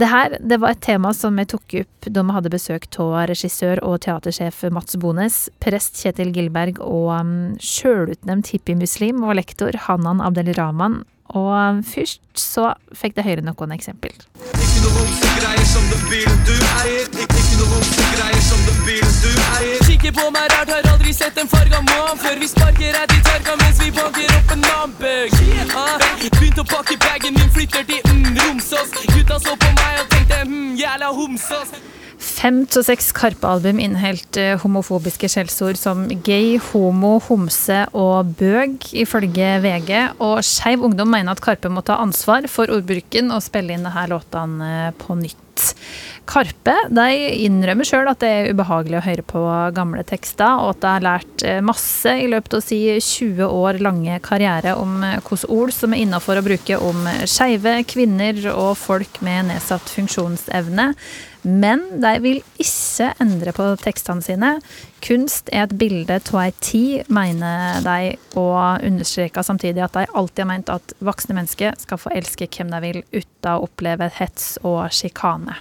[0.00, 3.16] Det her det var et tema som jeg tok opp da vi hadde besøk av
[3.30, 10.22] regissør og teatersjef Mats Bones, prest Kjetil Gilberg og um, sjølutnevnt hippiemuslim og lektor Hanan
[10.22, 11.02] Abdelrahman
[11.36, 14.10] og først så fikk det høre noen eksempel.
[19.86, 23.20] Kikker på meg rart, har aldri sett en farga mann før vi sparker rett i
[23.26, 25.38] targa mens vi banker opp en nambøg.
[25.76, 26.00] Ah,
[26.40, 28.94] Begynte å pakke bagen min, flytter til mm, Romsås.
[29.14, 31.74] Gutta så på meg og tenkte hm, jævla homsås.
[32.20, 39.54] Fem til seks Karpe-album inneholdt eh, homofobiske skjellsord som gay, homo, homse og bøg, ifølge
[39.64, 39.92] VG.
[40.20, 44.04] Og Skeiv Ungdom mener at Karpe må ta ansvar for ordbruken og spille inn disse
[44.12, 45.72] låtene eh, på nytt.
[46.30, 47.06] Karpe de
[47.42, 49.40] innrømmer sjøl at det er ubehagelig å høre på
[49.74, 53.80] gamle tekster, og at de har lært eh, masse i løpet av si 20 år
[53.82, 59.18] lange karriere om hvilke ord som er innafor å bruke om skeive, kvinner og folk
[59.26, 60.92] med nedsatt funksjonsevne.
[61.42, 64.52] Men de vil ikke endre på tekstene sine.
[65.02, 70.44] Kunst er et bilde av ei tid, mener de, og understreker samtidig at de alltid
[70.44, 74.58] har ment at voksne mennesker skal få elske hvem de vil, uten å oppleve hets
[74.62, 75.58] og sjikane.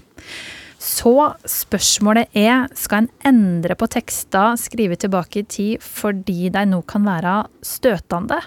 [0.80, 1.14] Så
[1.44, 7.04] spørsmålet er, skal en endre på tekster skrevet tilbake i tid fordi de nå kan
[7.08, 8.40] være støtende?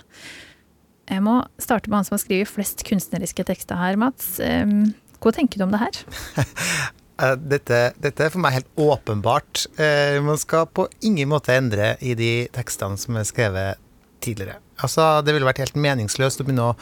[1.13, 4.39] Jeg må starte med han som har skrevet flest kunstneriske tekster her, Mats.
[4.41, 6.03] Hva tenker du om det her?
[7.23, 9.67] Eh, dette, dette, er for meg helt åpenbart.
[9.81, 13.83] Eh, man skal på ingen måte endre i de tekstene som er skrevet
[14.25, 14.59] tidligere.
[14.83, 16.77] Altså, det ville vært helt meningsløst å begynne å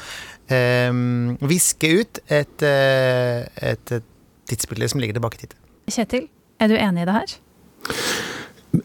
[0.54, 0.92] eh,
[1.50, 4.09] viske ut et, eh, et, et
[4.50, 5.56] tidsbilde som ligger tilbake i tid.
[5.90, 6.28] Kjetil,
[6.60, 7.36] er du enig i det her?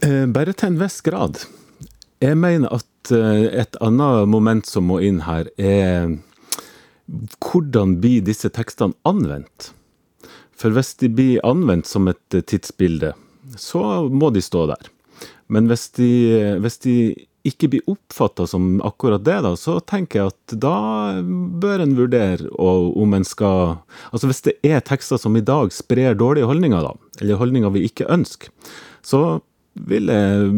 [0.02, 1.42] Eh, bare til en viss grad.
[2.24, 6.16] Jeg mener at et annet moment som må inn her, er
[7.06, 9.70] hvordan blir disse tekstene anvendt?
[10.56, 13.12] For hvis de blir anvendt som et eh, tidsbilde,
[13.60, 14.90] så må de stå der.
[15.52, 16.10] Men hvis de,
[16.62, 16.96] hvis de
[17.48, 20.76] ikke blir oppfatta som akkurat det, da, så tenker jeg at da
[21.62, 23.78] bør en vurdere om en skal
[24.10, 27.86] Altså hvis det er tekster som i dag sprer dårlige holdninger, da, eller holdninger vi
[27.88, 28.50] ikke ønsker,
[29.06, 29.40] så
[29.86, 30.50] vil jeg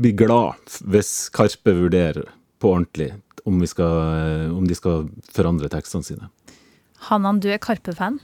[0.00, 2.28] bli glad hvis Karpe vurderer
[2.60, 3.10] på ordentlig
[3.48, 6.28] om, skal, om de skal forandre tekstene sine.
[7.08, 8.20] Hanan, du er Karpe-fan?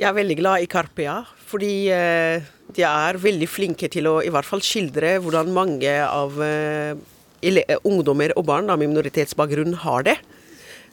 [0.00, 2.40] Jeg er veldig glad i Karpia, fordi eh,
[2.72, 6.94] de er veldig flinke til å i hvert fall skildre hvordan mange av eh,
[7.84, 10.14] ungdommer og barn med minoritetsbakgrunn har det.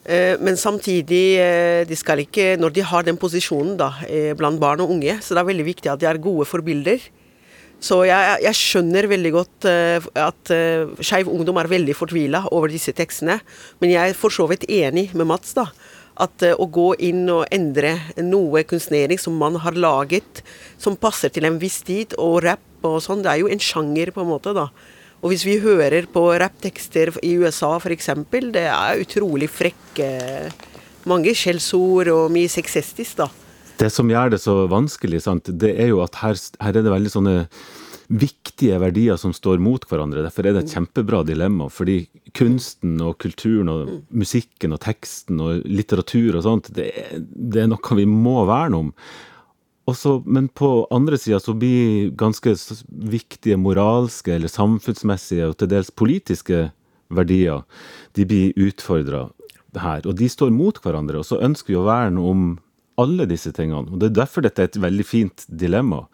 [0.04, 1.24] Eh, men samtidig,
[1.88, 3.94] de skal ikke, når de har den posisjonen da,
[4.36, 7.08] blant barn og unge, så det er veldig viktig at de er gode forbilder.
[7.80, 9.68] Så jeg, jeg skjønner veldig godt
[10.20, 10.50] at
[11.00, 13.38] Skeiv Ungdom er veldig fortvila over disse tekstene,
[13.80, 15.56] men jeg er for så vidt enig med Mats.
[15.56, 15.70] da,
[16.22, 20.42] at eh, å gå inn og endre noe kunstnering som man har laget,
[20.80, 24.12] som passer til en viss tid, og rapp og sånn, det er jo en sjanger,
[24.14, 24.68] på en måte, da.
[25.18, 28.12] Og hvis vi hører på rapptekster i USA f.eks.,
[28.54, 30.10] det er utrolig frekke
[31.08, 33.28] Mange skjellsord og mye sexistisk, da.
[33.78, 36.92] Det som gjør det så vanskelig, sant, det er jo at her, her er det
[36.92, 37.34] veldig sånne
[38.08, 40.24] viktige verdier som står mot hverandre.
[40.24, 41.68] Derfor er det et kjempebra dilemma.
[41.72, 42.00] Fordi
[42.36, 47.98] kunsten og kulturen og musikken og teksten og litteratur og sånt, det, det er noe
[47.98, 48.92] vi må verne om.
[49.88, 52.52] Også, men på andre sida så blir ganske
[52.88, 56.66] viktige moralske eller samfunnsmessige og til dels politiske
[57.08, 57.64] verdier
[58.16, 59.28] de blir utfordra
[59.78, 60.04] her.
[60.04, 61.20] Og de står mot hverandre.
[61.20, 62.48] Og så ønsker vi å verne om
[62.98, 63.86] alle disse tingene.
[63.92, 66.04] Og Det er derfor dette er et veldig fint dilemma.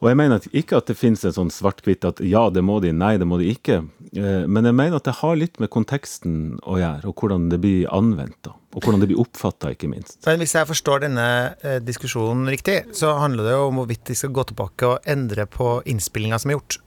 [0.00, 2.92] Og jeg mener ikke at det finnes en sånn svart-hvitt at ja, det må de,
[2.94, 3.80] nei, det må de ikke.
[4.14, 7.60] Eh, Men jeg mener at det har litt med konteksten å gjøre, og hvordan det
[7.60, 8.38] blir anvendt.
[8.46, 8.54] da.
[8.74, 10.20] Og hvordan det blir oppfatta, ikke minst.
[10.26, 11.26] Men hvis jeg forstår denne
[11.66, 15.46] eh, diskusjonen riktig, så handler det jo om hvorvidt de skal gå tilbake og endre
[15.50, 16.78] på innspillinga som er gjort.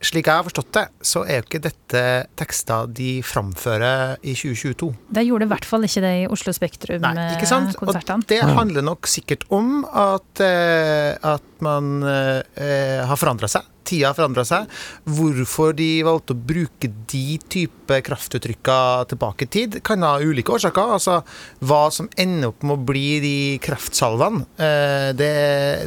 [0.00, 2.02] Slik jeg har forstått det, så er jo ikke dette
[2.40, 4.88] tekster de framfører i 2022.
[5.12, 8.24] De gjorde i hvert fall ikke det i Oslo Spektrum-konsertene.
[8.30, 13.68] det handler nok sikkert om at, eh, at man eh, har forandra seg.
[13.86, 14.68] Tida forandra seg.
[15.08, 18.78] Hvorfor de valgte å bruke de type kraftuttrykka
[19.10, 20.94] tilbake i tid, kan ha ulike årsaker.
[20.96, 21.20] Altså
[21.66, 25.32] hva som ender opp med å bli de kraftsalvene, eh, det,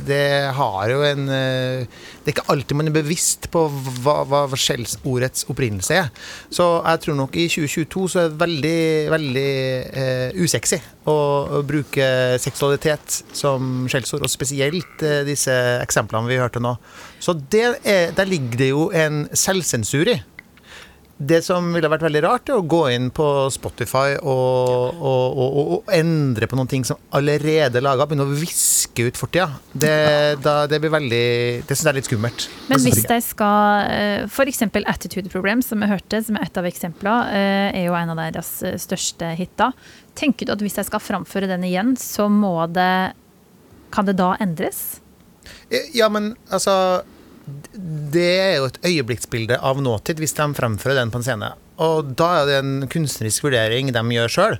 [0.08, 0.24] det
[0.58, 1.86] har jo en eh,
[2.24, 3.66] Det er ikke alltid man er bevisst på
[4.04, 6.12] hva, hva skjellsordets opprinnelse er.
[6.54, 8.82] Så jeg tror nok i 2022 så er det veldig,
[9.14, 9.50] veldig
[10.04, 10.80] eh, usexy
[11.10, 11.16] å,
[11.60, 12.06] å bruke
[12.42, 16.76] seksualitet som skjellsord, og spesielt eh, disse eksemplene vi hørte nå.
[17.24, 20.20] Så det er, der ligger det jo en selvsensur i.
[21.24, 25.60] Det som ville vært veldig rart, er å gå inn på Spotify og, og, og,
[25.78, 29.46] og endre på noen ting som allerede er laga, begynne å viske ut fortida.
[29.72, 29.94] Det,
[30.44, 31.28] da, det blir veldig
[31.70, 32.48] Det syns jeg er litt skummelt.
[32.68, 34.66] Men hvis de skal F.eks.
[34.82, 38.20] Attitude Problem, som vi hørte, som er et av eksemplene, eh, er jo en av
[38.20, 39.72] deres eh, største hiter.
[40.20, 43.14] Tenker du at hvis de skal framføre den igjen, så må det
[43.94, 44.98] Kan det da endres?
[45.94, 47.04] Ja, men altså
[47.44, 51.52] Det er jo et øyeblikksbilde av nåtid hvis de fremfører den på en scene.
[51.84, 54.58] Og da er det en kunstnerisk vurdering de gjør sjøl.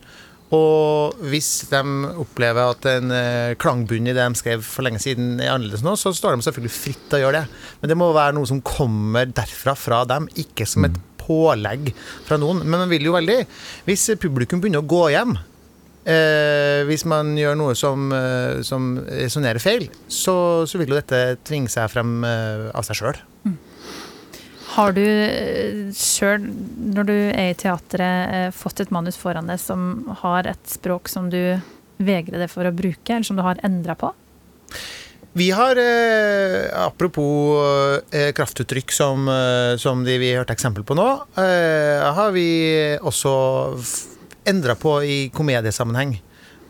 [0.54, 1.80] Og hvis de
[2.22, 5.96] opplever at en eh, klangbunn i det de skrev for lenge siden er annerledes nå,
[5.98, 7.62] så står de selvfølgelig fritt til å gjøre det.
[7.82, 11.90] Men det må være noe som kommer derfra, fra dem, ikke som et pålegg
[12.28, 12.62] fra noen.
[12.68, 13.40] Men man vil jo veldig
[13.88, 15.38] Hvis publikum begynner å gå hjem
[16.04, 20.36] Eh, hvis man gjør noe som, eh, som resonnerer feil, så,
[20.68, 23.22] så vil jo dette tvinge seg frem eh, av seg sjøl.
[24.74, 25.06] Har du
[25.94, 26.48] sjøl,
[26.96, 31.12] når du er i teatret, eh, fått et manus foran deg som har et språk
[31.12, 31.60] som du
[32.04, 34.10] vegrer deg for å bruke, eller som du har endra på?
[35.34, 37.58] Vi har, eh, apropos
[38.12, 41.08] eh, kraftuttrykk som, eh, som de vi hørte eksempel på nå,
[41.42, 43.32] eh, har vi også
[44.50, 46.18] endra på i komediesammenheng.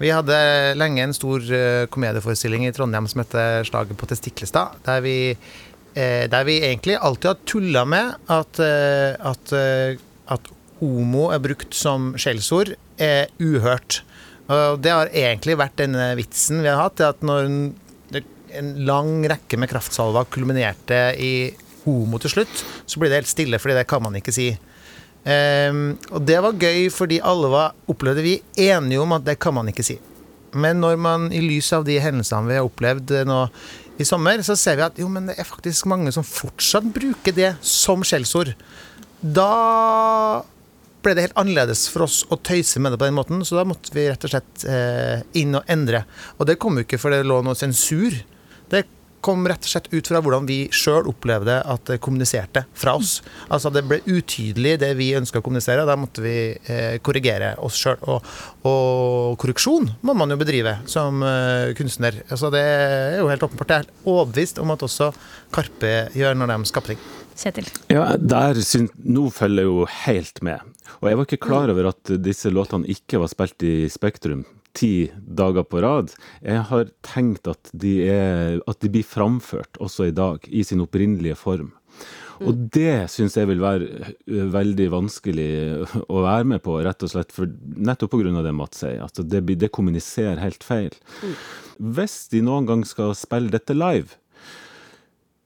[0.01, 0.37] Vi hadde
[0.75, 3.35] lenge en stor eh, komedieforestilling i Trondheim som het
[3.67, 5.37] 'Slaget på Testiklestad', der vi,
[5.95, 9.53] eh, der vi egentlig alltid har tulla med at, eh, at,
[10.27, 14.01] at homo er brukt som skjellsord, er uhørt.
[14.51, 17.75] Og det har egentlig vært denne vitsen vi har hatt, at når en,
[18.53, 21.53] en lang rekke med kraftsalver kulminerte i
[21.85, 24.51] homo til slutt, så blir det helt stille, fordi det kan man ikke si.
[25.23, 29.55] Ehm, og det var gøy fordi alle var, opplevde vi enige om at det kan
[29.55, 29.97] man ikke si.
[30.53, 33.45] Men når man i lys av de hendelsene vi har opplevd eh, nå
[34.01, 37.35] i sommer, så ser vi at jo, men det er faktisk mange som fortsatt bruker
[37.35, 38.53] det som skjellsord.
[39.21, 40.43] Da
[41.03, 43.65] ble det helt annerledes for oss å tøyse med det på den måten, så da
[43.67, 46.03] måtte vi rett og slett eh, inn og endre.
[46.39, 48.15] Og det kom jo ikke for det lå noe sensur.
[48.71, 48.85] Det
[49.23, 53.17] kom rett og slett ut fra hvordan vi sjøl opplevde at det kommuniserte fra oss.
[53.47, 57.53] Altså det ble utydelig det vi ønska å kommunisere, og da måtte vi eh, korrigere
[57.63, 57.99] oss sjøl.
[58.11, 58.29] Og,
[58.69, 62.23] og korreksjon må man jo bedrive som eh, kunstner.
[62.29, 63.75] Altså det er jo helt åpenbart.
[63.75, 65.11] Jeg er overbevist om at også
[65.53, 67.05] Karpe gjør når de skaper ting.
[67.33, 67.69] Kjetil?
[67.89, 70.73] Ja, der syns, Nå følger jeg jo helt med.
[71.01, 74.43] Og jeg var ikke klar over at disse låtene ikke var spilt i Spektrum
[74.73, 76.11] ti dager på rad.
[76.41, 80.83] Jeg har tenkt at de, er, at de blir framført også i dag, i sin
[80.83, 81.71] opprinnelige form.
[82.43, 85.51] Og det syns jeg vil være veldig vanskelig
[86.09, 88.41] å være med på, rett og slett for, nettopp pga.
[88.43, 89.03] det Mats sier.
[89.05, 90.97] At det, det kommuniserer helt feil.
[91.77, 94.17] Hvis de noen gang skal spille dette live,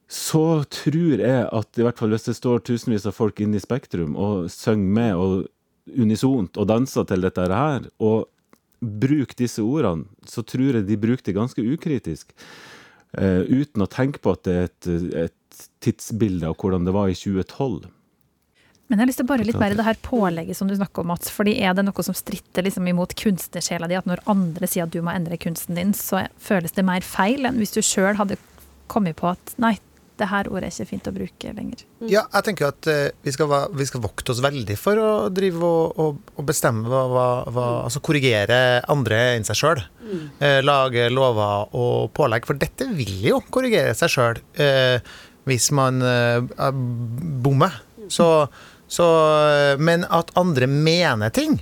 [0.07, 3.63] så tror jeg at i hvert fall hvis det står tusenvis av folk inne i
[3.63, 5.33] Spektrum og synger med og
[5.99, 8.27] unisont og danser til dette her, og
[8.79, 12.33] bruker disse ordene, så tror jeg de bruker det ganske ukritisk.
[13.17, 14.89] Uh, uten å tenke på at det er et,
[15.27, 17.87] et tidsbilde av hvordan det var i 2012.
[18.87, 20.75] Men jeg har lyst til å bare litt mer i det her pålegget som du
[20.77, 21.31] snakker om, Mats.
[21.33, 24.93] Fordi er det noe som stritter liksom imot kunstnersjela di, at når andre sier at
[24.93, 28.39] du må endre kunsten din, så føles det mer feil enn hvis du sjøl hadde
[28.87, 29.73] kommet på at nei,
[30.17, 31.83] det her ordet er ikke fint å bruke lenger.
[32.09, 35.61] Ja, jeg tenker at uh, vi, skal, vi skal vokte oss veldig for å drive
[35.67, 38.59] og, og, og bestemme hva, hva, hva Altså korrigere
[38.89, 39.83] andre enn seg sjøl.
[40.39, 42.45] Eh, lage lover og pålegg.
[42.47, 44.97] For dette vil jo korrigere seg sjøl uh,
[45.47, 46.79] hvis man eh, er-
[47.43, 47.77] bommer.
[48.11, 48.27] Så,
[48.87, 49.05] så
[49.51, 51.59] eh, Men at andre mener ting,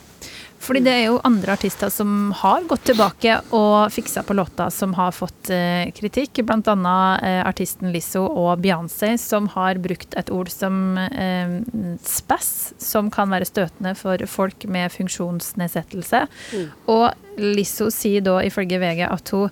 [0.63, 4.95] Fordi det er jo andre artister som har gått tilbake og fiksa på låta som
[4.95, 6.45] har fått eh, kritikk.
[6.47, 11.59] Blant annet eh, artisten Lizzo og Beyoncé som har brukt et ord som eh,
[12.07, 16.27] spass, som kan være støtende for folk med funksjonsnedsettelse.
[16.55, 16.69] Mm.
[16.95, 19.51] Og Lizzo sier da ifølge VG at hun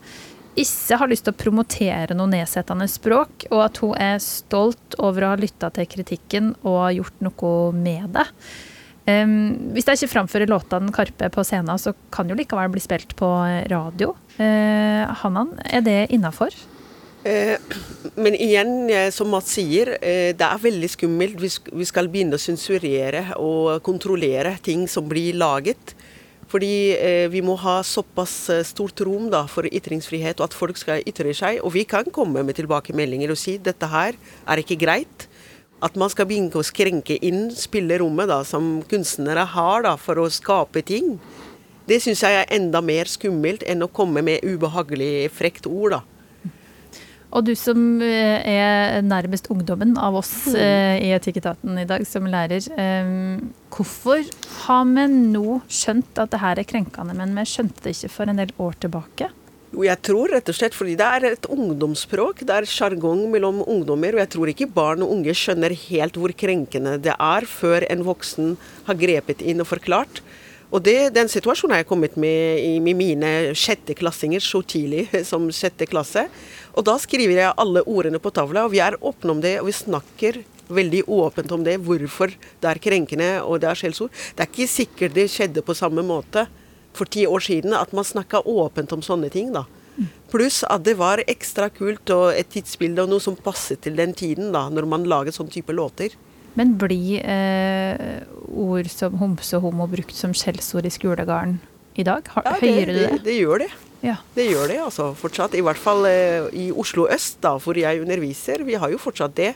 [0.60, 5.24] ikke har lyst til å promotere noe nedsettende språk, og at hun er stolt over
[5.24, 8.26] å ha lytta til kritikken og gjort noe med det.
[9.10, 13.16] Um, hvis jeg ikke framfører låtene Karpe på scenen, så kan jo likevel bli spilt
[13.18, 13.30] på
[13.72, 14.14] radio.
[14.38, 16.54] Uh, Hanan, er det innafor?
[17.20, 17.58] Eh,
[18.16, 22.40] men igjen, som Mats sier, eh, det er veldig skummelt hvis vi skal begynne å
[22.40, 25.94] sensurere og kontrollere ting som blir laget.
[26.50, 30.80] Fordi eh, vi må ha såpass eh, stort rom da, for ytringsfrihet, og at folk
[30.80, 31.60] skal ytre seg.
[31.62, 35.28] Og vi kan komme med tilbakemeldinger og si dette her er ikke greit
[35.80, 40.28] at man skal begynne å skrenke inn spillerommet da, som kunstnere har da, for å
[40.32, 41.16] skape ting,
[41.88, 45.96] det syns jeg er enda mer skummelt enn å komme med ubehagelig frekt ord.
[45.98, 46.02] da.
[47.30, 50.56] Og du som eh, er nærmest ungdommen av oss mm.
[50.58, 52.66] eh, i Etikketaten i dag, som lærer.
[52.74, 53.10] Eh,
[53.70, 54.24] hvorfor
[54.64, 58.30] har vi nå skjønt at det her er krenkende, men vi skjønte det ikke for
[58.30, 59.30] en del år tilbake?
[59.70, 62.42] Jo, jeg tror rett og slett fordi det er et ungdomsspråk.
[62.42, 64.16] Det er sjargong mellom ungdommer.
[64.16, 68.02] Og jeg tror ikke barn og unge skjønner helt hvor krenkende det er før en
[68.06, 68.56] voksen
[68.88, 70.22] har grepet inn og forklart.
[70.70, 75.46] Og det, den situasjonen har jeg kommet med i med mine sjetteklassinger så tidlig som
[75.54, 76.26] sjette klasse.
[76.74, 79.70] Og da skriver jeg alle ordene på tavla, og vi er åpne om det, og
[79.70, 81.78] vi snakker veldig åpent om det.
[81.86, 84.14] Hvorfor det er krenkende og det er skjellsord.
[84.34, 86.46] Det er ikke sikkert det skjedde på samme måte
[86.96, 89.52] for ti år siden, at man snakka åpent om sånne ting.
[89.54, 89.66] da.
[90.30, 94.14] Pluss at det var ekstra kult og et tidsbilde og noe som passet til den
[94.16, 96.14] tiden, da, når man laget sånn type låter.
[96.58, 101.58] Men blir eh, ord som homse og homo brukt som skjellsord i skolegården
[102.00, 102.26] i dag?
[102.34, 103.10] Har, ja, det, hører du det?
[103.10, 103.70] Det, det gjør det.
[104.00, 104.16] Ja.
[104.34, 105.54] Det gjør det altså fortsatt.
[105.58, 108.64] I hvert fall eh, i Oslo øst, da, hvor jeg underviser.
[108.66, 109.52] Vi har jo fortsatt det.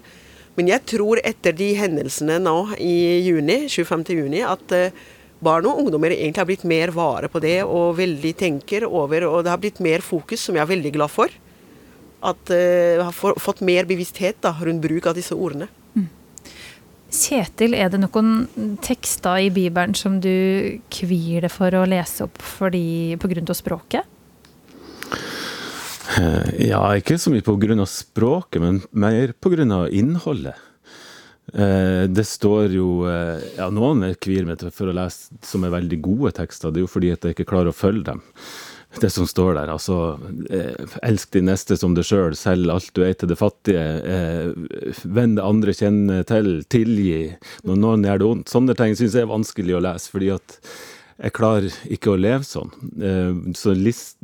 [0.54, 2.94] Men jeg tror etter de hendelsene nå i
[3.26, 4.04] juni, 25.
[4.14, 5.04] juni, at eh,
[5.44, 9.44] barn og ungdommer egentlig har blitt mer vare på det og veldig tenker over, og
[9.44, 11.32] det har blitt mer fokus, som jeg er veldig glad for.
[12.24, 15.68] At uh, har fått mer bevissthet da, rundt bruk av disse ordene.
[15.92, 16.08] Mm.
[17.14, 22.40] Kjetil, er det noen tekster i Bibelen som du kvier deg for å lese opp
[22.42, 24.10] fordi, på grunn av språket?
[26.18, 30.58] Eh, ja, ikke så mye på grunn av språket, men mer på grunn av innholdet.
[31.54, 35.74] Eh, det står jo eh, ja, Noen er kvir meg for å lese som er
[35.74, 36.72] veldig gode tekster.
[36.72, 38.24] Det er jo fordi at jeg ikke klarer å følge dem.
[38.98, 39.70] Det som står der.
[39.74, 39.98] Altså,
[40.54, 43.84] eh, elsk din neste som deg sjøl, selg alt du er til det fattige.
[45.04, 47.22] Venn det andre kjenner til, tilgi
[47.66, 48.50] når noen gjør det vondt.
[48.50, 50.58] Sånne ting syns jeg er vanskelig å lese, fordi at
[51.14, 52.70] jeg klarer ikke å leve sånn.
[53.54, 54.16] Så list,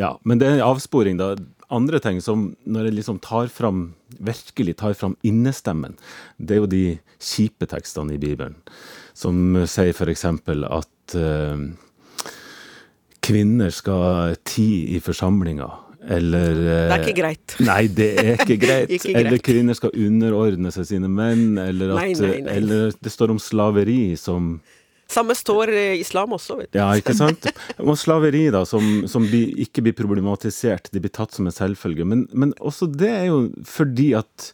[0.00, 1.34] ja, men det er en avsporing, da
[1.74, 3.86] andre ting som når jeg liksom tar fram,
[4.18, 5.96] virkelig tar fram innestemmen,
[6.38, 6.84] det er jo de
[7.22, 8.56] kjipe tekstene i Bibelen.
[9.14, 10.24] Som sier f.eks.
[10.26, 11.64] at uh,
[13.24, 15.70] kvinner skal tie i forsamlinga.
[16.04, 17.56] Eller uh, Det er ikke greit.
[17.70, 18.92] Nei, det er ikke greit.
[18.92, 19.20] ikke greit.
[19.24, 21.54] Eller kvinner skal underordne seg sine menn.
[21.60, 22.56] Eller, at, nei, nei, nei.
[22.58, 24.56] eller det står om slaveri som
[25.10, 26.78] samme står islam også, vet du.
[26.80, 27.46] Ja, ikke sant.
[27.82, 32.06] Og slaveri, da, som, som blir, ikke blir problematisert, de blir tatt som en selvfølge.
[32.08, 34.50] Men, men også det er jo fordi at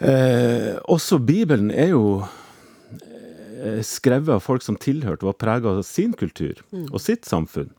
[0.00, 5.84] eh, Også Bibelen er jo eh, skrevet av folk som tilhørte og var prega av
[5.88, 7.72] sin kultur og sitt samfunn.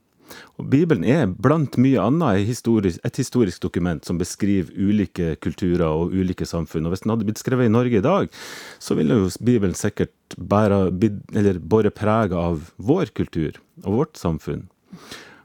[0.58, 6.16] Og Bibelen er blant mye annet historisk, et historisk dokument som beskriver ulike kulturer og
[6.16, 6.88] ulike samfunn.
[6.88, 8.32] Og Hvis den hadde blitt skrevet i Norge i dag,
[8.80, 14.68] så ville jo Bibelen sikkert båret preg av vår kultur og vårt samfunn.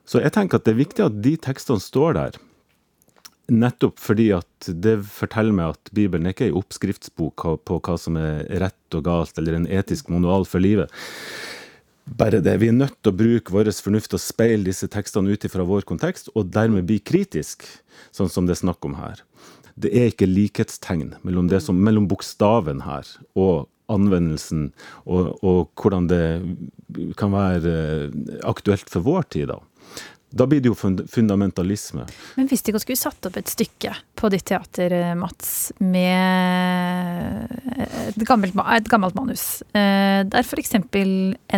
[0.08, 2.40] Så jeg tenker at det er viktig at de tekstene står der.
[3.52, 8.16] Nettopp fordi at det forteller meg at Bibelen ikke er en oppskriftsbok på hva som
[8.16, 10.92] er rett og galt, eller en etisk manual for livet
[12.06, 12.56] bare det.
[12.60, 15.86] Vi er nødt til å bruke vår fornuft og speile disse tekstene ut ifra vår
[15.88, 17.66] kontekst, og dermed bli kritisk,
[18.14, 19.22] sånn som det er snakk om her.
[19.78, 24.70] Det er ikke likhetstegn mellom, det som, mellom bokstaven her og anvendelsen,
[25.04, 26.24] og, og hvordan det
[27.18, 29.52] kan være eh, aktuelt for vår tid.
[29.52, 29.58] da.
[30.32, 32.06] Da blir det jo fundamentalisme.
[32.38, 38.24] Men hvis dere skulle satt opp et stykke på ditt teater, eh, Mats, med et
[38.28, 40.74] gammelt, et gammelt manus, eh, der f.eks.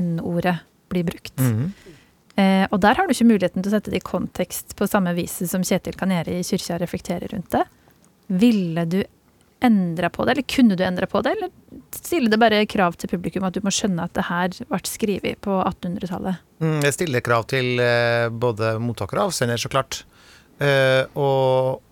[0.00, 0.56] N-ordet
[0.90, 1.38] blir brukt.
[1.38, 1.70] Mm -hmm.
[2.70, 5.50] Og der har du ikke muligheten til å sette det i kontekst på samme vis
[5.50, 7.64] som Kjetil kan gjøre i Kyrkja reflekterer rundt det.
[8.26, 9.04] Ville du
[9.64, 11.52] endra på det, eller kunne du endra på det, eller
[11.94, 15.40] stiller det bare krav til publikum at du må skjønne at det her ble skrevet
[15.44, 16.42] på 1800-tallet?
[16.64, 20.02] Mm, jeg stiller krav til uh, både mottakere og avsender, så klart.
[20.60, 21.82] Uh, og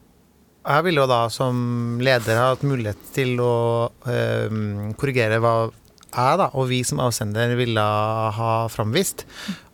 [0.63, 3.55] jeg ville jo da som leder ha hatt mulighet til å
[3.89, 4.61] uh,
[5.01, 5.57] korrigere hva
[6.13, 7.83] jeg da, og vi som avsender ville
[8.37, 9.25] ha framvist.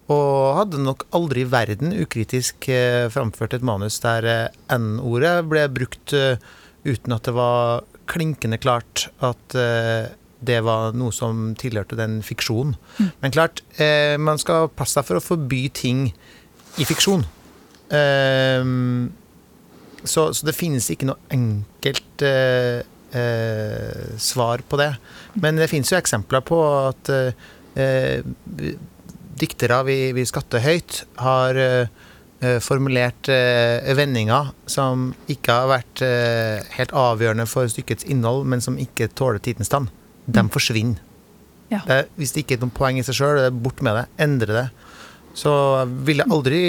[0.09, 2.71] Og hadde nok aldri i verden ukritisk
[3.13, 10.11] framført et manus der N-ordet ble brukt uten at det var klinkende klart at eh,
[10.39, 12.77] det var noe som tilhørte den fiksjonen.
[12.99, 13.11] Mm.
[13.23, 16.09] Men klart, eh, man skal passe seg for å forby ting
[16.79, 17.27] i fiksjon.
[17.91, 18.63] Eh,
[20.05, 22.05] så, så, det finnes ikke noe enkelt
[24.21, 24.91] svar på det.
[25.41, 27.09] Men det finnes jo eksempler på at
[29.41, 32.07] diktere vi, vi skatter høyt, har Eh,
[32.63, 38.79] formulert eh, vendinger som ikke har vært eh, helt avgjørende for stykkets innhold, men som
[38.79, 39.89] ikke tåler tidens tann.
[40.27, 40.53] De mm.
[40.55, 41.03] forsvinner.
[41.69, 41.83] Ja.
[41.85, 44.05] Det, hvis det ikke er noen poeng i seg sjøl, bort med det.
[44.25, 44.69] Endre det.
[45.37, 45.53] Så
[46.07, 46.61] ville jeg aldri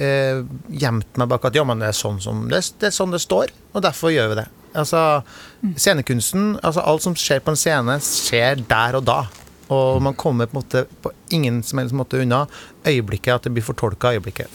[0.00, 0.40] eh,
[0.80, 3.20] gjemt meg bak at ja, men det er, sånn som det, det, er sånn det
[3.22, 4.46] står, og derfor gjør vi det.
[4.78, 5.02] Altså,
[5.64, 5.74] mm.
[5.76, 9.20] Scenekunsten, altså alt som skjer på en scene, skjer der og da.
[9.74, 12.46] Og man kommer på, en måte, på ingen som helst måte unna
[12.86, 14.54] øyeblikket, at det blir fortolka øyeblikket.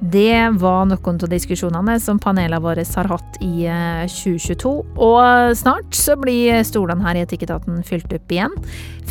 [0.00, 3.66] Det var noen av diskusjonene som panelene våre har hatt i
[4.08, 4.70] 2022.
[4.80, 8.54] Eh, og snart så blir stolene her i Etikketaten fylt opp igjen.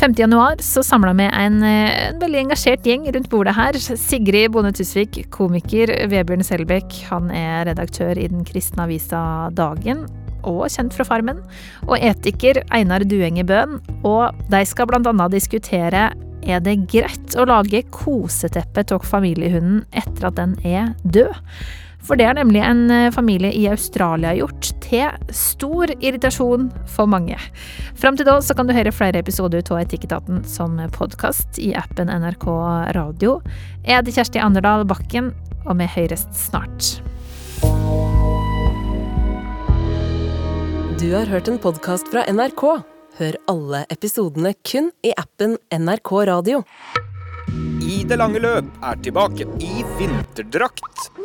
[0.00, 3.78] 5.1 så samla vi en, eh, en, veldig engasjert gjeng rundt bordet her.
[3.78, 5.94] Sigrid Bonde Tusvik, komiker.
[6.10, 9.22] Vebjørn Selbekk, han er redaktør i den kristne avisa
[9.54, 10.08] Dagen
[10.48, 11.42] og kjent fra Farmen.
[11.88, 13.78] Og etiker Einar Duenge Bøhn.
[14.04, 16.10] Og de skal annet diskutere
[16.40, 21.36] er det greit å lage koseteppe av familiehunden etter at den er død.
[22.00, 27.36] For det har nemlig en eh, familie i Australia gjort, til stor irritasjon for mange.
[28.00, 32.10] Fram til da så kan du høre flere episoder av Etikketaten som podkast i appen
[32.10, 32.48] NRK
[32.96, 33.38] Radio.
[33.84, 35.34] Jeg heter Kjersti Anderdal Bakken,
[35.66, 36.96] og vi høres snart.
[41.00, 42.62] Du har hørt en podkast fra NRK.
[43.16, 46.60] Hør alle episodene kun i appen NRK Radio.
[47.80, 51.08] I det lange løp er tilbake i vinterdrakt.